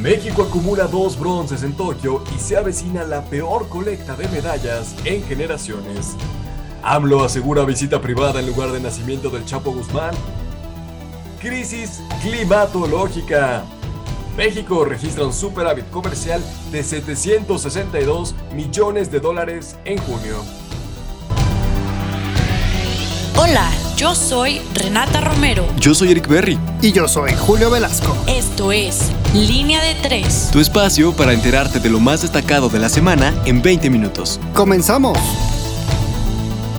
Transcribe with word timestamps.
México 0.00 0.42
acumula 0.42 0.86
dos 0.86 1.18
bronces 1.18 1.62
en 1.62 1.74
Tokio 1.74 2.24
y 2.34 2.38
se 2.38 2.56
avecina 2.56 3.04
la 3.04 3.22
peor 3.22 3.68
colecta 3.68 4.16
de 4.16 4.28
medallas 4.28 4.94
en 5.04 5.22
generaciones. 5.24 6.16
AMLO 6.82 7.22
asegura 7.22 7.66
visita 7.66 8.00
privada 8.00 8.40
en 8.40 8.46
lugar 8.46 8.72
de 8.72 8.80
nacimiento 8.80 9.28
del 9.28 9.44
Chapo 9.44 9.72
Guzmán. 9.72 10.14
Crisis 11.38 12.00
climatológica. 12.22 13.62
México 14.38 14.86
registra 14.86 15.26
un 15.26 15.34
superávit 15.34 15.90
comercial 15.90 16.42
de 16.72 16.82
762 16.82 18.34
millones 18.54 19.12
de 19.12 19.20
dólares 19.20 19.76
en 19.84 19.98
junio. 19.98 20.36
Hola, 23.36 23.70
yo 24.00 24.14
soy 24.14 24.62
Renata 24.72 25.20
Romero. 25.20 25.66
Yo 25.76 25.94
soy 25.94 26.12
Eric 26.12 26.26
Berry. 26.26 26.58
Y 26.80 26.90
yo 26.90 27.06
soy 27.06 27.34
Julio 27.34 27.68
Velasco. 27.68 28.16
Esto 28.26 28.72
es 28.72 29.12
Línea 29.34 29.84
de 29.84 29.94
Tres. 29.96 30.48
Tu 30.50 30.58
espacio 30.58 31.12
para 31.14 31.34
enterarte 31.34 31.80
de 31.80 31.90
lo 31.90 32.00
más 32.00 32.22
destacado 32.22 32.70
de 32.70 32.78
la 32.78 32.88
semana 32.88 33.34
en 33.44 33.60
20 33.60 33.90
minutos. 33.90 34.40
¡Comenzamos! 34.54 35.18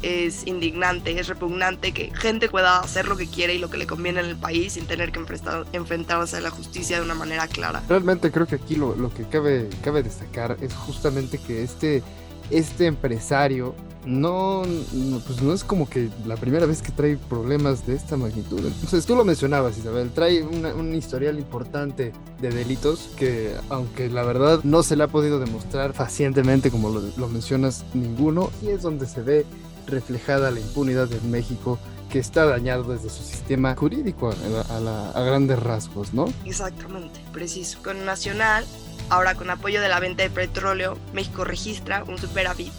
Es 0.00 0.46
indignante, 0.46 1.18
es 1.18 1.26
repugnante 1.26 1.90
que 1.92 2.12
gente 2.14 2.48
pueda 2.48 2.78
hacer 2.78 3.08
lo 3.08 3.16
que 3.16 3.26
quiere 3.26 3.56
y 3.56 3.58
lo 3.58 3.68
que 3.68 3.78
le 3.78 3.86
conviene 3.88 4.20
en 4.20 4.26
el 4.26 4.36
país 4.36 4.74
sin 4.74 4.86
tener 4.86 5.10
que 5.10 5.18
enfrentarse 5.72 6.36
a 6.36 6.40
la 6.40 6.50
justicia 6.50 6.98
de 6.98 7.02
una 7.02 7.14
manera 7.14 7.48
clara. 7.48 7.82
Realmente 7.88 8.30
creo 8.30 8.46
que 8.46 8.54
aquí 8.54 8.76
lo, 8.76 8.94
lo 8.94 9.12
que 9.12 9.24
cabe, 9.24 9.68
cabe 9.82 10.04
destacar 10.04 10.56
es 10.60 10.72
justamente 10.72 11.38
que 11.38 11.64
este, 11.64 12.04
este 12.50 12.86
empresario 12.86 13.74
no, 14.06 14.62
pues 15.26 15.42
no 15.42 15.52
es 15.52 15.64
como 15.64 15.88
que 15.88 16.08
la 16.26 16.36
primera 16.36 16.64
vez 16.66 16.80
que 16.80 16.92
trae 16.92 17.16
problemas 17.16 17.86
de 17.86 17.94
esta 17.94 18.16
magnitud. 18.16 18.60
Entonces 18.64 19.04
tú 19.04 19.14
lo 19.14 19.24
mencionabas, 19.24 19.76
Isabel, 19.76 20.10
trae 20.10 20.42
un 20.42 20.94
historial 20.94 21.38
importante 21.38 22.12
de 22.40 22.50
delitos 22.50 23.10
que, 23.16 23.54
aunque 23.68 24.08
la 24.08 24.22
verdad 24.22 24.60
no 24.64 24.82
se 24.82 24.96
le 24.96 25.04
ha 25.04 25.08
podido 25.08 25.38
demostrar 25.38 25.92
facientemente, 25.92 26.70
como 26.70 26.90
lo, 26.90 27.28
mencionas, 27.28 27.84
ninguno, 27.92 28.50
y 28.62 28.68
es 28.68 28.82
donde 28.82 29.06
se 29.06 29.20
ve 29.20 29.44
reflejada 29.86 30.50
la 30.50 30.60
impunidad 30.60 31.12
en 31.12 31.30
México 31.30 31.78
que 32.10 32.18
está 32.18 32.46
dañado 32.46 32.84
desde 32.84 33.10
su 33.10 33.22
sistema 33.22 33.74
jurídico 33.76 34.30
a, 34.30 34.34
a, 35.14 35.22
grandes 35.22 35.58
rasgos, 35.58 36.14
¿no? 36.14 36.32
Exactamente, 36.44 37.20
preciso. 37.32 37.78
Con 37.82 38.04
Nacional, 38.04 38.64
ahora 39.10 39.34
con 39.34 39.50
apoyo 39.50 39.80
de 39.80 39.88
la 39.88 40.00
venta 40.00 40.22
de 40.22 40.30
petróleo, 40.30 40.96
México 41.12 41.44
registra 41.44 42.04
un 42.04 42.18
superávit 42.18 42.72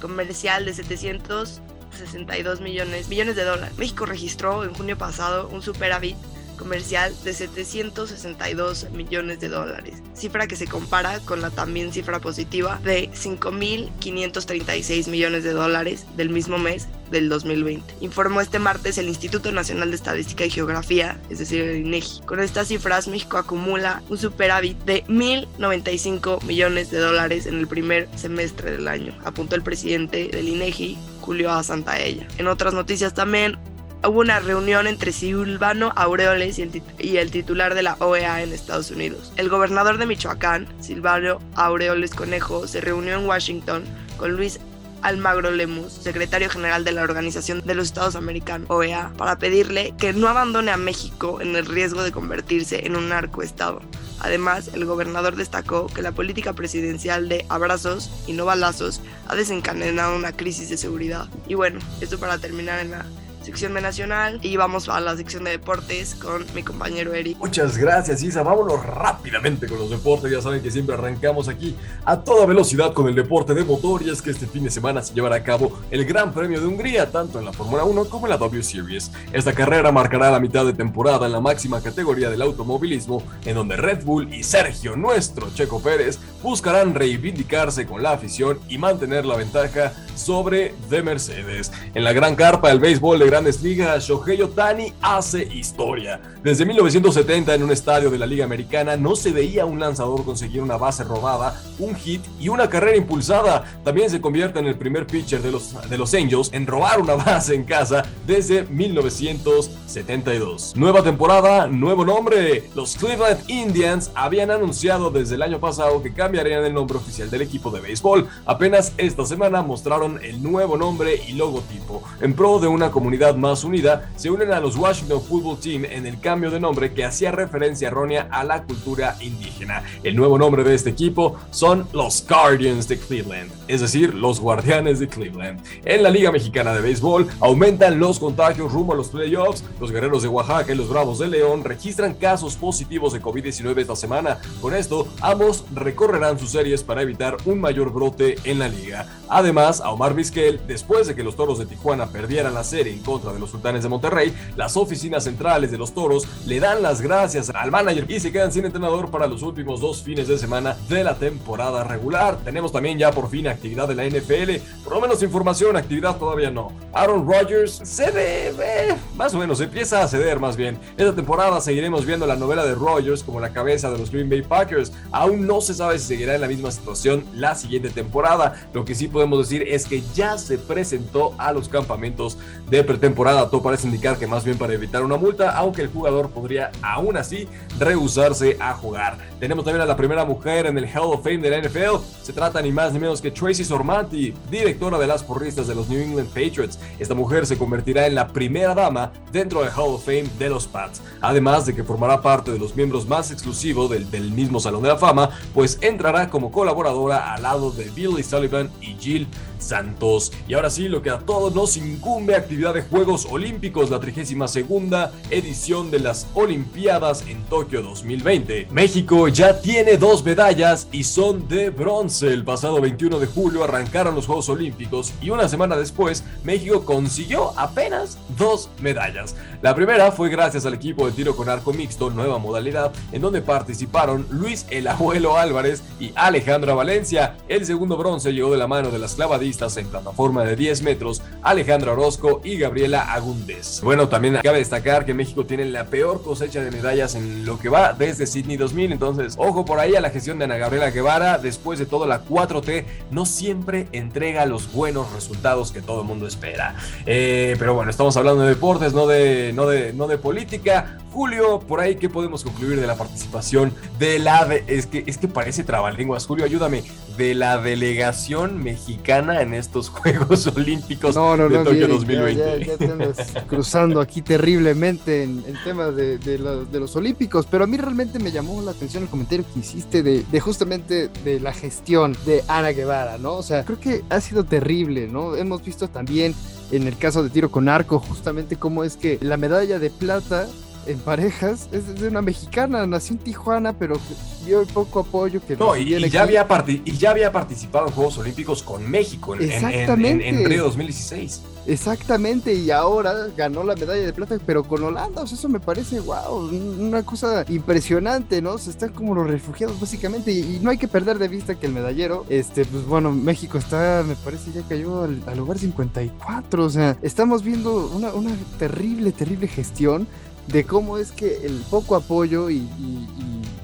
comercial 0.00 0.64
de 0.64 0.74
762 0.74 2.60
millones, 2.60 3.08
millones 3.08 3.36
de 3.36 3.44
dólares. 3.44 3.76
México 3.78 4.06
registró 4.06 4.64
en 4.64 4.74
junio 4.74 4.98
pasado 4.98 5.48
un 5.48 5.62
superávit 5.62 6.16
comercial 6.56 7.14
de 7.24 7.32
762 7.32 8.90
millones 8.90 9.40
de 9.40 9.48
dólares, 9.48 10.02
cifra 10.14 10.46
que 10.46 10.56
se 10.56 10.66
compara 10.66 11.20
con 11.20 11.40
la 11.40 11.50
también 11.50 11.92
cifra 11.92 12.20
positiva 12.20 12.80
de 12.82 13.10
5.536 13.10 15.08
millones 15.08 15.44
de 15.44 15.52
dólares 15.52 16.06
del 16.16 16.30
mismo 16.30 16.58
mes 16.58 16.88
del 17.10 17.28
2020. 17.28 17.94
Informó 18.00 18.40
este 18.40 18.58
martes 18.58 18.98
el 18.98 19.08
Instituto 19.08 19.52
Nacional 19.52 19.90
de 19.90 19.96
Estadística 19.96 20.44
y 20.44 20.50
Geografía, 20.50 21.20
es 21.30 21.38
decir, 21.38 21.62
el 21.62 21.86
INEGI. 21.86 22.22
Con 22.22 22.40
estas 22.40 22.68
cifras, 22.68 23.08
México 23.08 23.38
acumula 23.38 24.02
un 24.08 24.18
superávit 24.18 24.76
de 24.84 25.04
1.095 25.04 26.42
millones 26.42 26.90
de 26.90 26.98
dólares 26.98 27.46
en 27.46 27.58
el 27.58 27.68
primer 27.68 28.08
semestre 28.16 28.72
del 28.72 28.88
año, 28.88 29.14
apuntó 29.24 29.54
el 29.54 29.62
presidente 29.62 30.28
del 30.28 30.48
INEGI, 30.48 30.98
Julio 31.20 31.62
Santaella. 31.62 32.26
En 32.38 32.46
otras 32.46 32.74
noticias 32.74 33.14
también, 33.14 33.58
hubo 34.04 34.20
una 34.20 34.40
reunión 34.40 34.86
entre 34.86 35.12
Silvano 35.12 35.92
Aureoles 35.96 36.58
y 36.58 36.82
y 36.98 37.16
el, 37.16 37.30
titular 37.30 37.74
de 37.74 37.82
la 37.82 37.96
OEA 37.98 38.42
en 38.42 38.52
Estados 38.52 38.90
Unidos. 38.90 39.32
El 39.36 39.48
gobernador 39.48 39.98
de 39.98 40.06
Michoacán, 40.06 40.68
Silvano 40.80 41.38
Aureoles 41.54 42.14
Conejo, 42.14 42.66
se 42.66 42.80
reunió 42.80 43.14
en 43.14 43.26
Washington 43.26 43.84
con 44.16 44.32
Luis 44.32 44.60
Almagro 45.02 45.50
Lemus, 45.50 45.92
secretario 45.92 46.50
general 46.50 46.84
de 46.84 46.92
la 46.92 47.02
Organización 47.02 47.62
de 47.64 47.74
los 47.74 47.86
Estados 47.86 48.16
Americanos, 48.16 48.68
OEA, 48.70 49.12
para 49.16 49.38
pedirle 49.38 49.94
que 49.98 50.12
no 50.12 50.28
abandone 50.28 50.72
a 50.72 50.76
México 50.76 51.40
en 51.40 51.54
el 51.54 51.66
riesgo 51.66 52.02
de 52.02 52.12
convertirse 52.12 52.86
en 52.86 52.96
un 52.96 53.08
narcoestado. 53.10 53.82
Además, 54.18 54.70
el 54.72 54.84
gobernador 54.84 55.36
destacó 55.36 55.86
que 55.86 56.02
la 56.02 56.12
política 56.12 56.54
presidencial 56.54 57.28
de 57.28 57.44
abrazos 57.48 58.10
y 58.26 58.32
no 58.32 58.46
balazos 58.46 59.00
ha 59.28 59.36
desencadenado 59.36 60.16
una 60.16 60.32
crisis 60.32 60.70
de 60.70 60.76
seguridad. 60.76 61.28
Y 61.46 61.54
bueno, 61.54 61.78
esto 62.00 62.18
para 62.18 62.38
terminar 62.38 62.80
en 62.80 62.92
la 62.92 63.04
sección 63.46 63.74
de 63.74 63.80
Nacional 63.80 64.40
y 64.42 64.56
vamos 64.56 64.88
a 64.88 64.98
la 64.98 65.16
sección 65.16 65.44
de 65.44 65.52
deportes 65.52 66.16
con 66.16 66.44
mi 66.52 66.64
compañero 66.64 67.14
Eric. 67.14 67.38
Muchas 67.38 67.78
gracias 67.78 68.20
Isa, 68.24 68.42
vámonos 68.42 68.84
rápidamente 68.84 69.68
con 69.68 69.78
los 69.78 69.88
deportes, 69.88 70.32
ya 70.32 70.42
saben 70.42 70.60
que 70.60 70.70
siempre 70.72 70.96
arrancamos 70.96 71.48
aquí 71.48 71.76
a 72.04 72.18
toda 72.18 72.44
velocidad 72.44 72.92
con 72.92 73.06
el 73.06 73.14
deporte 73.14 73.54
de 73.54 73.64
motor 73.64 74.02
y 74.02 74.10
es 74.10 74.20
que 74.20 74.32
este 74.32 74.48
fin 74.48 74.64
de 74.64 74.70
semana 74.70 75.00
se 75.00 75.14
llevará 75.14 75.36
a 75.36 75.44
cabo 75.44 75.78
el 75.92 76.04
Gran 76.04 76.34
Premio 76.34 76.60
de 76.60 76.66
Hungría, 76.66 77.12
tanto 77.12 77.38
en 77.38 77.44
la 77.44 77.52
Fórmula 77.52 77.84
1 77.84 78.06
como 78.06 78.26
en 78.26 78.30
la 78.30 78.36
W 78.36 78.62
Series. 78.64 79.12
Esta 79.32 79.52
carrera 79.52 79.92
marcará 79.92 80.32
la 80.32 80.40
mitad 80.40 80.66
de 80.66 80.72
temporada 80.72 81.26
en 81.26 81.32
la 81.32 81.40
máxima 81.40 81.80
categoría 81.80 82.28
del 82.28 82.42
automovilismo, 82.42 83.22
en 83.44 83.54
donde 83.54 83.76
Red 83.76 84.04
Bull 84.04 84.34
y 84.34 84.42
Sergio, 84.42 84.96
nuestro 84.96 85.50
Checo 85.54 85.80
Pérez, 85.80 86.18
buscarán 86.42 86.94
reivindicarse 86.94 87.86
con 87.86 88.02
la 88.02 88.10
afición 88.10 88.58
y 88.68 88.78
mantener 88.78 89.24
la 89.24 89.36
ventaja 89.36 89.92
sobre 90.16 90.74
de 90.90 91.02
Mercedes. 91.02 91.72
En 91.94 92.04
la 92.04 92.12
gran 92.12 92.34
carpa 92.34 92.68
del 92.68 92.80
béisbol 92.80 93.18
de 93.18 93.26
Grandes 93.26 93.62
Ligas, 93.62 94.04
Shohei 94.04 94.42
Otani 94.42 94.92
hace 95.00 95.44
historia. 95.44 96.20
Desde 96.42 96.64
1970 96.64 97.54
en 97.54 97.62
un 97.62 97.70
estadio 97.70 98.10
de 98.10 98.18
la 98.18 98.26
Liga 98.26 98.44
Americana 98.44 98.96
no 98.96 99.16
se 99.16 99.32
veía 99.32 99.64
un 99.64 99.80
lanzador 99.80 100.24
conseguir 100.24 100.62
una 100.62 100.76
base 100.76 101.04
robada, 101.04 101.60
un 101.78 101.94
hit 101.94 102.22
y 102.38 102.48
una 102.48 102.68
carrera 102.68 102.96
impulsada. 102.96 103.80
También 103.84 104.10
se 104.10 104.20
convierte 104.20 104.58
en 104.58 104.66
el 104.66 104.76
primer 104.76 105.06
pitcher 105.06 105.42
de 105.42 105.52
los, 105.52 105.74
de 105.88 105.98
los 105.98 106.14
Angels 106.14 106.50
en 106.52 106.66
robar 106.66 107.00
una 107.00 107.14
base 107.14 107.54
en 107.54 107.64
casa 107.64 108.04
desde 108.26 108.64
1972. 108.64 110.74
Nueva 110.76 111.02
temporada, 111.02 111.66
nuevo 111.66 112.04
nombre. 112.04 112.70
Los 112.74 112.96
Cleveland 112.96 113.48
Indians 113.48 114.10
habían 114.14 114.50
anunciado 114.50 115.10
desde 115.10 115.34
el 115.34 115.42
año 115.42 115.60
pasado 115.60 116.02
que 116.02 116.12
cambiarían 116.12 116.64
el 116.64 116.74
nombre 116.74 116.98
oficial 116.98 117.30
del 117.30 117.42
equipo 117.42 117.70
de 117.70 117.80
béisbol. 117.80 118.28
Apenas 118.44 118.92
esta 118.98 119.24
semana 119.24 119.62
mostraron 119.62 120.05
el 120.22 120.42
nuevo 120.42 120.76
nombre 120.76 121.20
y 121.26 121.32
logotipo. 121.32 122.02
En 122.20 122.34
pro 122.34 122.58
de 122.58 122.68
una 122.68 122.90
comunidad 122.90 123.34
más 123.36 123.64
unida, 123.64 124.10
se 124.16 124.30
unen 124.30 124.52
a 124.52 124.60
los 124.60 124.76
Washington 124.76 125.20
Football 125.20 125.58
Team 125.58 125.84
en 125.84 126.06
el 126.06 126.20
cambio 126.20 126.50
de 126.50 126.60
nombre 126.60 126.94
que 126.94 127.04
hacía 127.04 127.32
referencia 127.32 127.88
errónea 127.88 128.28
a 128.30 128.44
la 128.44 128.62
cultura 128.62 129.16
indígena. 129.20 129.82
El 130.02 130.16
nuevo 130.16 130.38
nombre 130.38 130.64
de 130.64 130.74
este 130.74 130.90
equipo 130.90 131.36
son 131.50 131.88
los 131.92 132.24
Guardians 132.26 132.88
de 132.88 132.98
Cleveland, 132.98 133.50
es 133.68 133.80
decir, 133.80 134.14
los 134.14 134.40
Guardianes 134.40 135.00
de 135.00 135.08
Cleveland. 135.08 135.60
En 135.84 136.02
la 136.02 136.10
Liga 136.10 136.30
Mexicana 136.30 136.72
de 136.72 136.80
Béisbol 136.80 137.28
aumentan 137.40 137.98
los 137.98 138.18
contagios 138.18 138.72
rumbo 138.72 138.92
a 138.92 138.96
los 138.96 139.08
playoffs. 139.08 139.64
Los 139.80 139.90
Guerreros 139.90 140.22
de 140.22 140.28
Oaxaca 140.28 140.72
y 140.72 140.76
los 140.76 140.88
Bravos 140.88 141.18
de 141.18 141.28
León 141.28 141.64
registran 141.64 142.14
casos 142.14 142.56
positivos 142.56 143.12
de 143.12 143.20
COVID-19 143.20 143.78
esta 143.78 143.96
semana. 143.96 144.38
Con 144.60 144.74
esto, 144.74 145.08
ambos 145.20 145.64
recorrerán 145.74 146.38
sus 146.38 146.50
series 146.50 146.82
para 146.82 147.02
evitar 147.02 147.36
un 147.44 147.60
mayor 147.60 147.92
brote 147.92 148.36
en 148.44 148.58
la 148.58 148.68
liga. 148.68 149.06
Además, 149.28 149.80
Omar 149.96 150.12
Vizquel, 150.12 150.60
después 150.66 151.06
de 151.06 151.14
que 151.14 151.22
los 151.22 151.36
Toros 151.36 151.58
de 151.58 151.64
Tijuana 151.64 152.08
perdieran 152.08 152.52
la 152.52 152.64
serie 152.64 152.92
en 152.92 152.98
contra 152.98 153.32
de 153.32 153.38
los 153.38 153.50
Sultanes 153.50 153.82
de 153.82 153.88
Monterrey, 153.88 154.30
las 154.54 154.76
oficinas 154.76 155.24
centrales 155.24 155.70
de 155.70 155.78
los 155.78 155.94
Toros 155.94 156.28
le 156.44 156.60
dan 156.60 156.82
las 156.82 157.00
gracias 157.00 157.48
al 157.48 157.70
manager 157.70 158.04
y 158.06 158.20
se 158.20 158.30
quedan 158.30 158.52
sin 158.52 158.66
entrenador 158.66 159.10
para 159.10 159.26
los 159.26 159.40
últimos 159.40 159.80
dos 159.80 160.02
fines 160.02 160.28
de 160.28 160.36
semana 160.36 160.76
de 160.90 161.02
la 161.02 161.14
temporada 161.14 161.82
regular. 161.82 162.36
Tenemos 162.44 162.72
también 162.72 162.98
ya 162.98 163.10
por 163.10 163.30
fin 163.30 163.48
actividad 163.48 163.88
de 163.88 163.94
la 163.94 164.04
NFL, 164.04 164.62
por 164.84 164.92
lo 164.92 165.00
menos 165.00 165.22
información, 165.22 165.78
actividad 165.78 166.18
todavía 166.18 166.50
no. 166.50 166.72
Aaron 166.92 167.26
Rodgers 167.26 167.80
se 167.82 168.10
ve, 168.10 168.94
más 169.16 169.32
o 169.32 169.38
menos, 169.38 169.62
empieza 169.62 170.02
a 170.02 170.08
ceder 170.08 170.38
más 170.38 170.58
bien. 170.58 170.78
Esta 170.98 171.14
temporada 171.14 171.58
seguiremos 171.62 172.04
viendo 172.04 172.26
la 172.26 172.36
novela 172.36 172.66
de 172.66 172.74
Rodgers 172.74 173.22
como 173.22 173.40
la 173.40 173.54
cabeza 173.54 173.90
de 173.90 173.96
los 173.96 174.10
Green 174.10 174.28
Bay 174.28 174.42
Packers. 174.42 174.92
Aún 175.10 175.46
no 175.46 175.62
se 175.62 175.72
sabe 175.72 175.98
si 175.98 176.04
seguirá 176.04 176.34
en 176.34 176.42
la 176.42 176.48
misma 176.48 176.70
situación 176.70 177.24
la 177.32 177.54
siguiente 177.54 177.88
temporada. 177.88 178.68
Lo 178.74 178.84
que 178.84 178.94
sí 178.94 179.08
podemos 179.08 179.38
decir 179.38 179.64
es 179.66 179.85
que 179.88 180.02
ya 180.14 180.38
se 180.38 180.58
presentó 180.58 181.34
a 181.38 181.52
los 181.52 181.68
campamentos 181.68 182.38
de 182.68 182.84
pretemporada. 182.84 183.50
Todo 183.50 183.62
parece 183.62 183.86
indicar 183.86 184.18
que 184.18 184.26
más 184.26 184.44
bien 184.44 184.58
para 184.58 184.74
evitar 184.74 185.02
una 185.02 185.16
multa, 185.16 185.56
aunque 185.56 185.82
el 185.82 185.88
jugador 185.88 186.30
podría 186.30 186.70
aún 186.82 187.16
así 187.16 187.48
rehusarse 187.78 188.56
a 188.60 188.74
jugar. 188.74 189.18
Tenemos 189.38 189.66
también 189.66 189.82
a 189.82 189.86
la 189.86 189.96
primera 189.96 190.24
mujer 190.24 190.64
en 190.64 190.78
el 190.78 190.86
Hall 190.86 191.12
of 191.12 191.22
Fame 191.22 191.38
de 191.38 191.50
la 191.50 191.60
NFL. 191.60 192.02
Se 192.22 192.32
trata 192.32 192.62
ni 192.62 192.72
más 192.72 192.92
ni 192.92 192.98
menos 192.98 193.20
que 193.20 193.30
Tracy 193.30 193.64
Sormanti, 193.64 194.32
directora 194.50 194.98
de 194.98 195.06
las 195.06 195.22
porristas 195.22 195.66
de 195.66 195.74
los 195.74 195.88
New 195.88 196.00
England 196.00 196.28
Patriots. 196.28 196.78
Esta 196.98 197.14
mujer 197.14 197.46
se 197.46 197.58
convertirá 197.58 198.06
en 198.06 198.14
la 198.14 198.28
primera 198.28 198.74
dama 198.74 199.12
dentro 199.32 199.60
del 199.60 199.70
Hall 199.70 199.94
of 199.94 200.04
Fame 200.04 200.30
de 200.38 200.48
los 200.48 200.66
Pats. 200.66 201.02
Además 201.20 201.66
de 201.66 201.74
que 201.74 201.84
formará 201.84 202.22
parte 202.22 202.50
de 202.50 202.58
los 202.58 202.74
miembros 202.74 203.06
más 203.06 203.30
exclusivos 203.30 203.90
del, 203.90 204.10
del 204.10 204.30
mismo 204.30 204.58
Salón 204.58 204.82
de 204.82 204.88
la 204.88 204.96
Fama, 204.96 205.30
pues 205.52 205.78
entrará 205.82 206.30
como 206.30 206.50
colaboradora 206.50 207.34
al 207.34 207.42
lado 207.42 207.70
de 207.70 207.90
Billy 207.90 208.22
Sullivan 208.22 208.70
y 208.80 208.96
Jill 208.98 209.28
Santos. 209.58 210.32
Y 210.48 210.54
ahora 210.54 210.70
sí, 210.70 210.88
lo 210.88 211.02
que 211.02 211.10
a 211.10 211.18
todos 211.18 211.54
nos 211.54 211.76
incumbe, 211.76 212.34
actividad 212.34 212.74
de 212.74 212.82
Juegos 212.82 213.26
Olímpicos, 213.30 213.90
la 213.90 214.00
32 214.00 214.50
segunda 214.50 215.12
edición 215.30 215.90
de 215.90 216.00
las 216.00 216.26
Olimpiadas 216.34 217.24
en 217.28 217.42
Tokio 217.44 217.82
2020. 217.82 218.68
México 218.70 219.25
ya 219.34 219.60
tiene 219.60 219.96
dos 219.96 220.24
medallas 220.24 220.88
y 220.92 221.04
son 221.04 221.48
de 221.48 221.70
bronce. 221.70 222.28
El 222.28 222.44
pasado 222.44 222.80
21 222.80 223.18
de 223.18 223.26
julio 223.26 223.64
arrancaron 223.64 224.14
los 224.14 224.26
Juegos 224.26 224.48
Olímpicos 224.48 225.12
y 225.20 225.30
una 225.30 225.48
semana 225.48 225.76
después 225.76 226.24
México 226.44 226.84
consiguió 226.84 227.58
apenas 227.58 228.18
dos 228.36 228.68
medallas. 228.80 229.34
La 229.62 229.74
primera 229.74 230.12
fue 230.12 230.28
gracias 230.28 230.66
al 230.66 230.74
equipo 230.74 231.06
de 231.06 231.12
tiro 231.12 231.34
con 231.34 231.48
arco 231.48 231.72
mixto, 231.72 232.10
nueva 232.10 232.38
modalidad, 232.38 232.92
en 233.12 233.22
donde 233.22 233.42
participaron 233.42 234.26
Luis 234.30 234.66
el 234.70 234.86
Abuelo 234.86 235.38
Álvarez 235.38 235.82
y 235.98 236.12
Alejandra 236.14 236.74
Valencia. 236.74 237.36
El 237.48 237.64
segundo 237.64 237.96
bronce 237.96 238.32
llegó 238.32 238.52
de 238.52 238.58
la 238.58 238.66
mano 238.66 238.90
de 238.90 238.98
las 238.98 239.14
clavadistas 239.14 239.76
en 239.76 239.88
plataforma 239.88 240.44
de 240.44 240.56
10 240.56 240.82
metros, 240.82 241.22
Alejandra 241.42 241.92
Orozco 241.92 242.40
y 242.44 242.58
Gabriela 242.58 243.12
Agúndez. 243.12 243.80
Bueno, 243.82 244.08
también 244.08 244.38
cabe 244.42 244.58
destacar 244.58 245.04
que 245.04 245.14
México 245.14 245.46
tiene 245.46 245.64
la 245.64 245.86
peor 245.86 246.22
cosecha 246.22 246.60
de 246.60 246.70
medallas 246.70 247.14
en 247.14 247.44
lo 247.44 247.58
que 247.58 247.68
va 247.68 247.92
desde 247.92 248.26
Sydney 248.26 248.56
2000, 248.56 248.92
entonces 248.92 249.15
ojo 249.36 249.64
por 249.64 249.80
ahí 249.80 249.94
a 249.94 250.00
la 250.00 250.10
gestión 250.10 250.38
de 250.38 250.44
Ana 250.44 250.56
Gabriela 250.56 250.90
Guevara, 250.90 251.38
después 251.38 251.78
de 251.78 251.86
todo 251.86 252.06
la 252.06 252.24
4T 252.24 252.84
no 253.10 253.26
siempre 253.26 253.88
entrega 253.92 254.46
los 254.46 254.72
buenos 254.72 255.12
resultados 255.12 255.72
que 255.72 255.82
todo 255.82 256.02
el 256.02 256.06
mundo 256.06 256.26
espera. 256.26 256.74
Eh, 257.06 257.56
pero 257.58 257.74
bueno, 257.74 257.90
estamos 257.90 258.16
hablando 258.16 258.42
de 258.42 258.50
deportes, 258.50 258.92
no 258.92 259.06
de, 259.06 259.52
no 259.54 259.66
de, 259.66 259.92
no 259.92 260.06
de 260.06 260.18
política. 260.18 260.98
Julio, 261.16 261.60
por 261.60 261.80
ahí, 261.80 261.96
¿qué 261.96 262.10
podemos 262.10 262.44
concluir 262.44 262.78
de 262.78 262.86
la 262.86 262.94
participación 262.94 263.72
de 263.98 264.18
la... 264.18 264.54
es, 264.66 264.84
que, 264.84 265.02
es 265.06 265.16
que 265.16 265.28
parece 265.28 265.64
trabalenguas. 265.64 266.26
Julio, 266.26 266.44
ayúdame. 266.44 266.84
De 267.16 267.34
la 267.34 267.56
delegación 267.56 268.62
mexicana 268.62 269.40
en 269.40 269.54
estos 269.54 269.88
Juegos 269.96 270.46
Olímpicos 270.48 271.14
No, 271.14 271.34
no, 271.34 271.48
de 271.48 271.56
no, 271.56 271.64
Tokio 271.64 271.88
Miguel, 271.88 272.36
2020. 272.36 272.66
Ya, 272.66 272.76
te 272.76 272.92
andas 272.92 273.32
cruzando 273.48 274.02
aquí 274.02 274.20
terriblemente 274.20 275.22
en, 275.22 275.42
en 275.46 275.56
temas 275.64 275.96
de, 275.96 276.18
de 276.18 276.38
los, 276.38 276.70
de 276.70 276.80
los 276.80 276.94
olímpicos, 276.96 277.46
pero 277.50 277.64
a 277.64 277.66
mí 277.66 277.78
realmente 277.78 278.18
me 278.18 278.30
llamó 278.30 278.60
la 278.60 278.72
atención 278.72 279.04
el 279.04 279.08
comentario 279.08 279.46
que 279.54 279.60
hiciste 279.60 280.02
de, 280.02 280.22
de 280.30 280.40
justamente 280.40 281.08
de 281.24 281.40
la 281.40 281.54
gestión 281.54 282.14
de 282.26 282.44
Ana 282.46 282.72
Guevara, 282.72 283.16
¿no? 283.16 283.36
O 283.36 283.42
sea, 283.42 283.64
creo 283.64 283.80
que 283.80 284.04
ha 284.10 284.20
sido 284.20 284.44
terrible, 284.44 285.08
¿no? 285.08 285.34
Hemos 285.34 285.64
visto 285.64 285.88
también 285.88 286.34
en 286.72 286.86
el 286.86 286.98
caso 286.98 287.22
de 287.22 287.30
tiro 287.30 287.50
con 287.50 287.70
arco 287.70 288.00
justamente 288.00 288.56
cómo 288.56 288.84
es 288.84 288.98
que 288.98 289.18
la 289.22 289.38
medalla 289.38 289.78
de 289.78 289.88
plata 289.88 290.46
en 290.86 290.98
parejas 290.98 291.68
es 291.72 291.98
de 292.00 292.08
una 292.08 292.22
mexicana, 292.22 292.86
nació 292.86 293.14
en 293.14 293.18
Tijuana, 293.18 293.72
pero 293.72 293.98
el 294.46 294.66
poco 294.68 295.00
apoyo 295.00 295.40
que 295.44 295.56
No, 295.56 295.76
y, 295.76 295.94
y 295.96 296.08
ya 296.08 296.22
había 296.22 296.46
y 296.84 296.92
ya 296.96 297.10
había 297.10 297.32
participado 297.32 297.88
en 297.88 297.92
Juegos 297.94 298.18
Olímpicos 298.18 298.62
con 298.62 298.88
México 298.88 299.34
en, 299.34 299.42
en- 299.42 299.50
en- 299.50 299.56
en- 299.56 299.64
Exactamente. 299.70 300.28
en 300.28 300.44
Río 300.44 300.62
2016. 300.64 301.42
Exactamente, 301.68 302.54
y 302.54 302.70
ahora 302.70 303.26
ganó 303.36 303.64
la 303.64 303.74
medalla 303.74 304.06
de 304.06 304.12
plata, 304.12 304.38
pero 304.46 304.62
con 304.62 304.84
Holanda, 304.84 305.22
o 305.22 305.26
sea, 305.26 305.36
eso 305.36 305.48
me 305.48 305.58
parece, 305.58 305.98
wow, 305.98 306.48
una 306.78 307.02
cosa 307.04 307.44
impresionante, 307.48 308.40
¿no? 308.40 308.56
Se 308.58 308.70
están 308.70 308.90
como 308.92 309.16
los 309.16 309.26
refugiados 309.28 309.80
básicamente, 309.80 310.30
y, 310.30 310.38
y 310.56 310.60
no 310.62 310.70
hay 310.70 310.78
que 310.78 310.86
perder 310.86 311.18
de 311.18 311.26
vista 311.26 311.56
que 311.56 311.66
el 311.66 311.72
medallero, 311.72 312.24
este, 312.28 312.64
pues 312.66 312.84
bueno, 312.86 313.10
México 313.10 313.58
está, 313.58 314.04
me 314.06 314.14
parece, 314.14 314.52
ya 314.52 314.62
cayó 314.68 315.02
al, 315.02 315.20
al 315.26 315.38
lugar 315.38 315.58
54, 315.58 316.64
o 316.64 316.70
sea, 316.70 316.96
estamos 317.02 317.42
viendo 317.42 317.90
una, 317.94 318.12
una 318.14 318.30
terrible, 318.60 319.10
terrible 319.10 319.48
gestión 319.48 320.06
de 320.48 320.64
cómo 320.64 320.98
es 320.98 321.12
que 321.12 321.46
el 321.46 321.62
poco 321.70 321.96
apoyo 321.96 322.50
y, 322.50 322.68